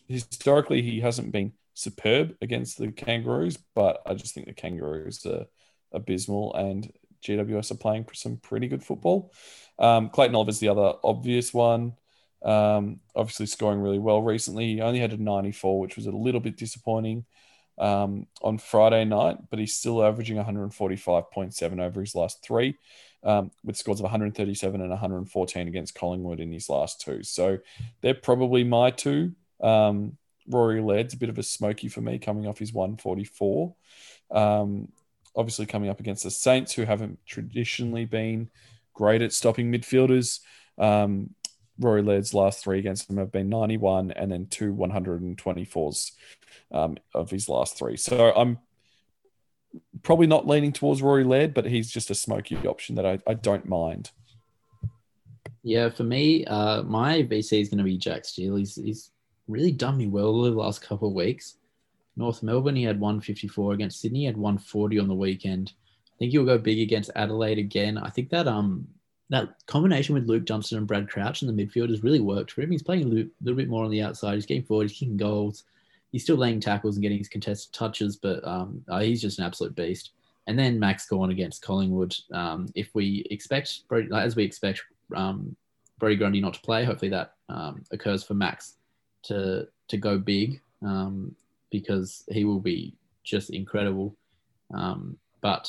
historically 0.09 0.83
he 0.83 1.01
hasn't 1.01 1.33
been 1.33 1.53
superb 1.75 2.37
against 2.41 2.79
the 2.79 2.91
Kangaroos, 2.91 3.57
but 3.75 4.03
I 4.07 4.15
just 4.15 4.35
think 4.35 4.47
the 4.47 4.55
Kangaroos 4.55 5.25
are 5.27 5.47
abysmal, 5.93 6.55
and 6.55 6.93
GWS 7.25 7.73
are 7.73 7.77
playing 7.77 8.07
some 8.13 8.37
pretty 8.37 8.69
good 8.69 8.83
football. 8.83 9.33
Um, 9.79 10.11
Clayton 10.11 10.37
Oliver's 10.37 10.61
the 10.61 10.69
other 10.69 10.95
obvious 11.03 11.53
one. 11.53 11.95
Um, 12.45 13.01
obviously, 13.17 13.47
scoring 13.47 13.81
really 13.81 13.99
well 13.99 14.23
recently. 14.23 14.75
He 14.75 14.81
only 14.81 15.01
had 15.01 15.13
a 15.13 15.23
94, 15.23 15.81
which 15.81 15.97
was 15.97 16.07
a 16.07 16.11
little 16.13 16.41
bit 16.41 16.57
disappointing 16.57 17.25
um, 17.79 18.27
on 18.43 18.59
Friday 18.59 19.05
night, 19.05 19.39
but 19.51 19.59
he's 19.59 19.75
still 19.75 20.05
averaging 20.05 20.37
145.7 20.37 21.81
over 21.81 22.01
his 22.01 22.15
last 22.15 22.45
three, 22.45 22.77
um, 23.23 23.51
with 23.65 23.77
scores 23.77 24.01
of 24.01 24.05
137 24.05 24.81
and 24.81 24.91
114 24.91 25.69
against 25.69 25.95
Collingwood 25.95 26.41
in 26.41 26.53
his 26.53 26.69
last 26.69 27.01
two. 27.01 27.23
So 27.23 27.59
they're 28.03 28.15
probably 28.15 28.63
my 28.65 28.91
two. 28.91 29.33
Um, 29.61 30.19
Rory 30.47 30.83
Laird's 30.83 31.15
a 31.15 31.19
bit 31.19 31.31
of 31.31 31.39
a 31.39 31.43
smoky 31.43 31.89
for 31.89 32.03
me 32.03 32.19
coming 32.19 32.47
off 32.47 32.59
his 32.59 32.73
144. 32.73 33.75
Um, 34.31 34.89
obviously, 35.37 35.67
coming 35.67 35.91
up 35.91 36.01
against 36.01 36.25
the 36.25 36.31
Saints, 36.31 36.73
who 36.73 36.83
haven't 36.85 37.19
traditionally 37.27 38.05
been 38.05 38.51
great 38.95 39.23
at 39.23 39.33
stopping 39.33 39.73
midfielders. 39.73 40.41
Um, 40.79 41.31
Rory 41.79 42.03
Laird's 42.03 42.35
last 42.35 42.63
three 42.63 42.79
against 42.79 43.09
them 43.09 43.17
have 43.17 43.33
been 43.33 43.49
91 43.49 44.13
and 44.13 44.31
then 44.31 44.47
two 44.47 44.73
124s 44.73 46.13
um, 46.73 46.97
of 47.13 47.31
his 47.31 47.49
last 47.49 47.77
three. 47.77 47.97
So 47.97 48.33
I'm 48.35 48.59
probably 50.03 50.27
not 50.27 50.47
leaning 50.47 50.73
towards 50.73 51.03
Rory 51.03 51.25
Laird, 51.25 51.53
but 51.53 51.67
he's 51.67 51.91
just 51.91 52.11
a 52.11 52.15
smoky 52.15 52.57
option 52.67 52.95
that 52.95 53.07
I, 53.07 53.19
I 53.27 53.35
don't 53.35 53.67
mind. 53.67 54.13
Yeah, 55.63 55.89
for 55.89 56.05
me, 56.05 56.45
uh, 56.45 56.83
my 56.83 57.23
VC 57.23 57.61
is 57.61 57.69
going 57.69 57.79
to 57.79 57.85
be 57.85 57.99
Jack 57.99 58.25
Steele. 58.25 58.57
He's, 58.57 58.77
he's 58.77 59.11
really 59.49 59.73
done 59.73 59.97
me 59.97 60.07
well 60.07 60.41
over 60.41 60.51
the 60.51 60.57
last 60.57 60.83
couple 60.83 61.09
of 61.09 61.15
weeks. 61.15 61.57
North 62.17 62.43
Melbourne, 62.43 62.77
he 62.77 62.85
had 62.85 63.01
154 63.01 63.73
against 63.73 64.01
Sydney, 64.01 64.21
he 64.21 64.25
had 64.27 64.37
140 64.37 64.99
on 64.99 65.09
the 65.09 65.15
weekend. 65.15 65.73
I 66.15 66.17
think 66.19 66.33
he'll 66.33 66.45
go 66.45 66.59
big 66.59 66.81
against 66.81 67.11
Adelaide 67.17 67.59
again. 67.59 67.99
I 67.99 68.11
think 68.11 68.31
that 68.31 68.47
um 68.47 68.87
that 69.31 69.55
combination 69.67 70.15
with 70.15 70.29
Luke 70.29 70.45
Johnston 70.45 70.79
and 70.79 70.87
Brad 70.87 71.09
Crouch 71.09 71.43
in 71.43 71.49
the 71.49 71.65
midfield 71.67 71.89
has 71.89 72.03
really 72.03 72.21
worked 72.21 72.53
for 72.53 72.61
him. 72.61 72.71
He's 72.71 72.83
playing 72.83 73.05
a 73.05 73.07
little, 73.07 73.57
bit 73.57 73.69
more 73.69 73.85
on 73.85 73.91
the 73.91 74.03
outside. 74.03 74.35
He's 74.35 74.47
getting 74.47 74.65
forward. 74.65 74.91
He's 74.91 74.99
kicking 74.99 75.17
goals. 75.17 75.65
He's 76.13 76.23
still 76.23 76.37
laying 76.37 76.61
tackles 76.61 76.97
and 76.97 77.03
getting 77.03 77.19
his 77.19 77.29
contested 77.29 77.73
touches, 77.73 78.17
but 78.17 78.47
um, 78.47 78.85
uh, 78.89 79.01
he's 79.01 79.23
just 79.23 79.39
an 79.39 79.47
absolute 79.47 79.75
beast. 79.75 80.11
And 80.47 80.59
then 80.59 80.79
Max 80.79 81.07
Gawn 81.09 81.31
against 81.31 81.63
Collingwood. 81.63 82.15
Um, 82.33 82.69
if 82.75 82.91
we 82.95 83.27
expect, 83.31 83.81
as 84.15 84.37
we 84.37 84.45
expect, 84.45 84.83
um, 85.17 85.57
Brodie 85.99 86.17
Grundy 86.17 86.41
not 86.41 86.55
to 86.55 86.61
play, 86.61 86.85
hopefully 86.85 87.11
that 87.11 87.35
um, 87.49 87.83
occurs 87.91 88.23
for 88.23 88.35
Max 88.35 88.75
to 89.25 89.67
to 89.89 89.97
go 89.97 90.19
big 90.19 90.61
um, 90.83 91.35
because 91.75 92.23
he 92.31 92.45
will 92.45 92.61
be 92.61 92.95
just 93.25 93.51
incredible. 93.51 94.17
Um, 94.73 95.19
but 95.41 95.69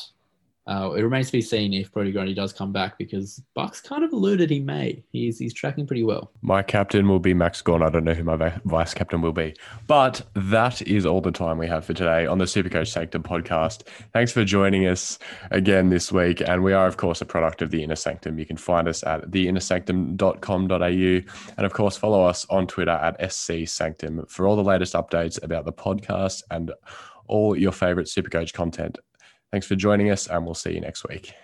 uh, 0.68 0.94
it 0.98 1.04
remains 1.04 1.28
to 1.28 1.34
be 1.34 1.42
seen 1.42 1.74
if 1.74 1.92
Brodie 1.92 2.12
Grundy 2.12 2.34
does 2.34 2.52
come 2.52 2.72
back 2.72 2.98
because 2.98 3.40
Bucks 3.54 3.82
kind 3.82 4.04
of 4.04 4.12
alluded 4.14 4.50
he 4.50 4.60
may. 4.60 5.04
He's 5.12 5.38
he's 5.38 5.54
tracking 5.54 5.86
pretty 5.86 6.04
well. 6.04 6.32
My 6.42 6.64
captain 6.64 7.08
will 7.08 7.20
be 7.20 7.36
Max 7.36 7.62
Gawn. 7.62 7.84
I 7.84 7.90
don't 7.90 8.04
know 8.04 8.16
who 8.16 8.24
my 8.24 8.52
vice 8.66 8.96
captain 8.96 9.22
will 9.22 9.32
be. 9.32 9.54
But 9.86 10.24
that 10.34 10.82
is 10.82 11.06
all 11.06 11.22
the 11.22 11.32
time 11.32 11.60
we 11.60 11.68
have 11.68 11.86
for 11.86 11.94
today 11.94 12.26
on 12.26 12.40
the 12.40 12.46
Supercoach 12.46 12.88
Sanctum 12.88 13.22
podcast. 13.22 13.84
Thanks 14.12 14.32
for 14.32 14.44
joining 14.44 14.88
us 14.88 15.20
again 15.52 15.90
this 15.90 16.12
week. 16.12 16.42
And 16.42 16.64
we 16.64 16.74
are, 16.74 16.88
of 16.88 16.98
course, 16.98 17.22
a 17.22 17.26
product 17.26 17.62
of 17.62 17.70
the 17.70 17.84
Inner 17.84 17.96
Sanctum. 17.96 18.40
You 18.40 18.48
can 18.48 18.58
find 18.58 18.88
us 18.88 19.04
at 19.04 19.30
theinnersanctum.com.au. 19.30 21.32
And 21.58 21.66
of 21.66 21.74
course, 21.74 21.96
follow 21.96 22.26
us 22.26 22.44
on 22.50 22.66
Twitter 22.66 22.90
at 22.90 23.32
SC 23.32 23.68
Sanctum 23.68 24.26
for 24.28 24.48
all 24.48 24.56
the 24.56 24.64
latest 24.64 24.96
updates 24.96 25.42
about 25.44 25.66
the 25.66 25.74
podcast 25.74 26.42
and 26.50 26.72
all 27.28 27.56
your 27.56 27.72
favorite 27.72 28.08
Supercoach 28.08 28.54
content. 28.54 28.98
Thanks 29.56 29.68
for 29.68 29.78
joining 29.78 30.12
us, 30.12 30.28
and 30.28 30.44
we'll 30.44 30.54
see 30.54 30.74
you 30.74 30.82
next 30.82 31.08
week. 31.08 31.32